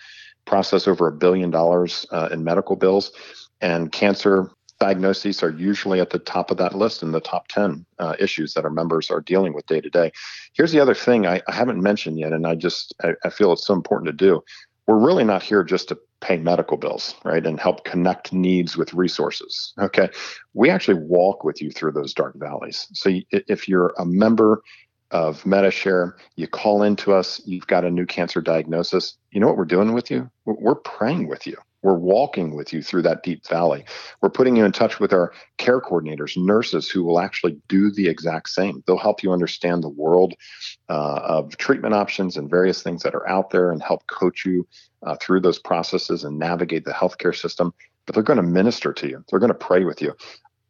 process 0.46 0.87
over 0.87 1.09
a 1.09 1.12
billion 1.12 1.50
dollars 1.50 2.07
uh, 2.12 2.29
in 2.31 2.44
medical 2.44 2.77
bills, 2.77 3.12
and 3.61 3.92
cancer 3.92 4.50
diagnoses 4.81 5.42
are 5.42 5.50
usually 5.50 6.00
at 6.00 6.11
the 6.11 6.18
top 6.18 6.50
of 6.50 6.57
that 6.57 6.74
list 6.74 7.03
in 7.03 7.12
the 7.12 7.20
top 7.20 7.48
10 7.48 7.87
uh, 8.00 8.16
issues 8.18 8.55
that 8.55 8.64
our 8.64 8.70
members 8.70 9.11
are 9.11 9.20
dealing 9.20 9.55
with 9.55 9.66
day 9.66 9.81
to 9.81 9.88
day. 9.88 10.11
Here's 10.53 10.72
the 10.72 10.81
other 10.81 10.94
thing 10.94 11.27
I, 11.27 11.40
I 11.48 11.55
haven't 11.55 11.81
mentioned 11.81 12.18
yet, 12.18 12.33
and 12.33 12.46
I 12.46 12.55
just 12.55 12.94
I, 13.03 13.14
I, 13.24 13.31
feel 13.31 13.53
it's 13.53 13.66
so 13.66 13.74
important 13.74 14.07
to 14.09 14.27
do. 14.27 14.42
We're 14.87 14.99
really 14.99 15.25
not 15.25 15.42
here 15.42 15.64
just 15.64 15.88
to 15.88 15.99
pay 16.20 16.37
medical 16.37 16.77
bills, 16.77 17.14
right, 17.25 17.44
and 17.47 17.59
help 17.59 17.85
connect 17.85 18.33
needs 18.33 18.77
with 18.77 18.92
resources. 18.94 19.73
Okay, 19.79 20.11
we 20.53 20.70
actually 20.70 21.01
walk 21.01 21.44
with 21.44 21.62
you 21.62 21.70
through 21.70 21.92
those 21.92 22.12
dark 22.14 22.35
valleys. 22.37 22.88
So 22.92 23.11
if 23.31 23.68
you're 23.68 23.94
a 23.99 24.05
member 24.05 24.62
of 25.11 25.44
Medi-Share, 25.47 26.16
you 26.37 26.49
call 26.49 26.83
into 26.83 27.12
us, 27.12 27.40
you've 27.44 27.66
got 27.66 27.85
a 27.85 27.90
new 27.90 28.05
cancer 28.05 28.40
diagnosis. 28.40 29.16
You 29.31 29.40
know 29.40 29.47
what 29.47 29.57
we're 29.57 29.64
doing 29.64 29.92
with 29.92 30.11
you? 30.11 30.31
We're 30.44 30.75
praying 30.75 31.29
with 31.29 31.47
you. 31.47 31.57
We're 31.85 31.99
walking 31.99 32.57
with 32.57 32.73
you 32.73 32.83
through 32.83 33.03
that 33.03 33.23
deep 33.23 33.47
valley. 33.47 33.85
We're 34.23 34.31
putting 34.31 34.57
you 34.57 34.64
in 34.64 34.73
touch 34.73 34.99
with 34.99 35.12
our 35.12 35.35
care 35.59 35.83
coordinators, 35.83 36.35
nurses 36.35 36.88
who 36.88 37.05
will 37.05 37.20
actually 37.20 37.59
do 37.68 37.90
the 37.90 38.09
exact 38.09 38.49
same. 38.49 38.83
They'll 38.87 38.97
help 38.97 39.23
you 39.23 39.33
understand 39.33 39.85
the 39.85 39.90
world 39.90 40.33
uh, 40.88 41.20
of 41.23 41.59
treatment 41.59 41.94
options 41.94 42.38
and 42.38 42.49
various 42.49 42.83
things 42.83 43.03
that 43.03 43.14
are 43.14 43.29
out 43.29 43.51
there 43.51 43.70
and 43.70 43.83
help 43.83 44.07
coach 44.07 44.47
you 44.47 44.66
uh, 45.03 45.16
through 45.20 45.40
those 45.40 45.59
processes 45.59 46.25
and 46.25 46.38
navigate 46.38 46.87
the 46.87 46.90
healthcare 46.90 47.37
system. 47.37 47.75
But 48.07 48.14
they're 48.14 48.25
going 48.25 48.38
to 48.38 48.42
minister 48.42 48.94
to 48.94 49.07
you, 49.07 49.23
they're 49.29 49.38
going 49.38 49.49
to 49.49 49.55
pray 49.55 49.85
with 49.85 50.01
you. 50.01 50.14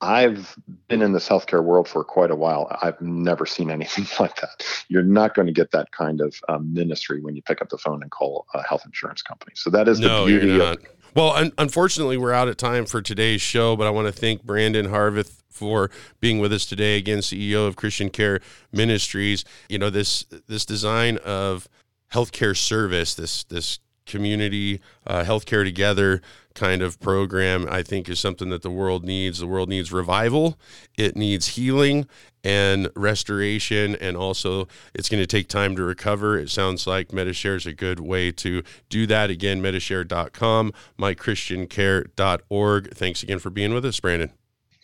I've 0.01 0.57
been 0.89 1.03
in 1.03 1.13
this 1.13 1.29
healthcare 1.29 1.63
world 1.63 1.89
for 1.89 2.05
quite 2.05 2.31
a 2.31 2.37
while. 2.37 2.77
I've 2.83 3.01
never 3.01 3.47
seen 3.47 3.71
anything 3.79 4.07
like 4.21 4.37
that. 4.37 4.65
You're 4.89 5.03
not 5.03 5.35
going 5.35 5.47
to 5.47 5.53
get 5.53 5.71
that 5.73 5.91
kind 5.93 6.21
of 6.21 6.35
um, 6.49 6.73
ministry 6.73 7.21
when 7.21 7.37
you 7.37 7.43
pick 7.43 7.63
up 7.63 7.69
the 7.69 7.79
phone 7.79 8.03
and 8.03 8.11
call 8.11 8.47
a 8.55 8.63
health 8.63 8.83
insurance 8.85 9.23
company. 9.23 9.53
So 9.55 9.71
that 9.71 9.89
is 9.89 10.01
no, 10.01 10.25
the 10.25 10.27
beauty 10.27 10.55
of 10.61 10.79
it. 10.79 10.97
well, 11.15 11.31
un- 11.31 11.53
unfortunately, 11.59 12.17
we're 12.17 12.33
out 12.33 12.49
of 12.49 12.57
time 12.57 12.87
for 12.87 13.01
today's 13.01 13.41
show, 13.41 13.77
but 13.77 13.87
I 13.87 13.91
want 13.91 14.07
to 14.07 14.13
thank 14.13 14.43
Brandon 14.43 14.87
Harveth 14.87 15.43
for 15.49 15.91
being 16.21 16.41
with 16.41 16.53
us 16.53 16.67
today. 16.67 16.99
Again, 16.99 17.19
CEO 17.19 17.67
of 17.67 17.77
Christian 17.77 18.11
Care 18.11 18.41
Ministries. 18.73 19.45
You 19.69 19.79
know 19.79 19.91
this 19.91 20.25
this 20.49 20.67
design 20.67 21.19
of 21.19 21.69
healthcare 22.13 22.57
service, 22.57 23.15
this 23.15 23.45
this 23.45 23.79
community 24.07 24.81
uh, 25.07 25.25
healthcare 25.25 25.65
together 25.65 26.21
kind 26.55 26.83
of 26.83 27.01
program 27.01 27.67
i 27.71 27.83
think 27.83 28.09
is 28.09 28.21
something 28.21 28.49
that 28.51 28.63
the 28.63 28.71
world 28.71 29.05
needs. 29.05 29.39
The 29.39 29.47
world 29.47 29.69
needs 29.69 29.93
revival. 29.93 30.59
It 30.97 31.17
needs 31.17 31.49
healing 31.49 32.07
and 32.43 32.91
restoration 32.95 33.97
and 33.97 34.17
also 34.17 34.69
it's 34.95 35.09
going 35.09 35.23
to 35.23 35.27
take 35.27 35.49
time 35.49 35.77
to 35.77 35.83
recover. 35.83 36.39
It 36.39 36.51
sounds 36.51 36.87
like 36.87 37.09
medishare 37.09 37.57
is 37.57 37.67
a 37.67 37.73
good 37.73 38.01
way 38.01 38.31
to 38.33 38.63
do 38.89 39.07
that. 39.07 39.31
Again 39.31 39.63
medishare.com 39.63 40.73
mychristiancare.org 40.99 42.95
thanks 42.95 43.23
again 43.23 43.39
for 43.39 43.51
being 43.51 43.73
with 43.75 43.85
us 43.85 44.01
brandon. 44.01 44.31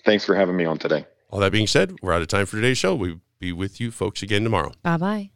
Thanks 0.05 0.25
for 0.25 0.35
having 0.35 0.57
me 0.57 0.65
on 0.65 0.79
today. 0.79 1.07
All 1.31 1.41
that 1.41 1.53
being 1.53 1.67
said 1.67 1.97
we're 2.03 2.13
out 2.13 2.23
of 2.23 2.29
time 2.29 2.47
for 2.47 2.57
today's 2.57 2.79
show. 2.79 2.95
We'll 2.95 3.21
be 3.39 3.53
with 3.53 3.81
you 3.81 3.91
folks 3.91 4.23
again 4.23 4.45
tomorrow. 4.45 4.73
Bye 4.83 4.97
bye. 4.97 5.31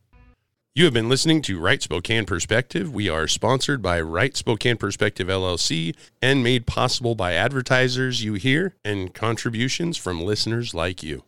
You 0.76 0.87
have 0.87 0.92
been 0.92 1.08
listening 1.08 1.40
to 1.42 1.60
Right 1.60 1.80
Spokane 1.80 2.24
Perspective. 2.24 2.92
We 2.92 3.08
are 3.08 3.28
sponsored 3.28 3.80
by 3.80 4.00
Right 4.00 4.37
Spokane 4.37 4.76
Perspective 4.76 5.28
LLC 5.28 5.94
and 6.20 6.42
made 6.42 6.66
possible 6.66 7.14
by 7.14 7.34
advertisers 7.34 8.24
you 8.24 8.34
hear 8.34 8.74
and 8.84 9.14
contributions 9.14 9.96
from 9.96 10.20
listeners 10.20 10.74
like 10.74 11.00
you. 11.00 11.22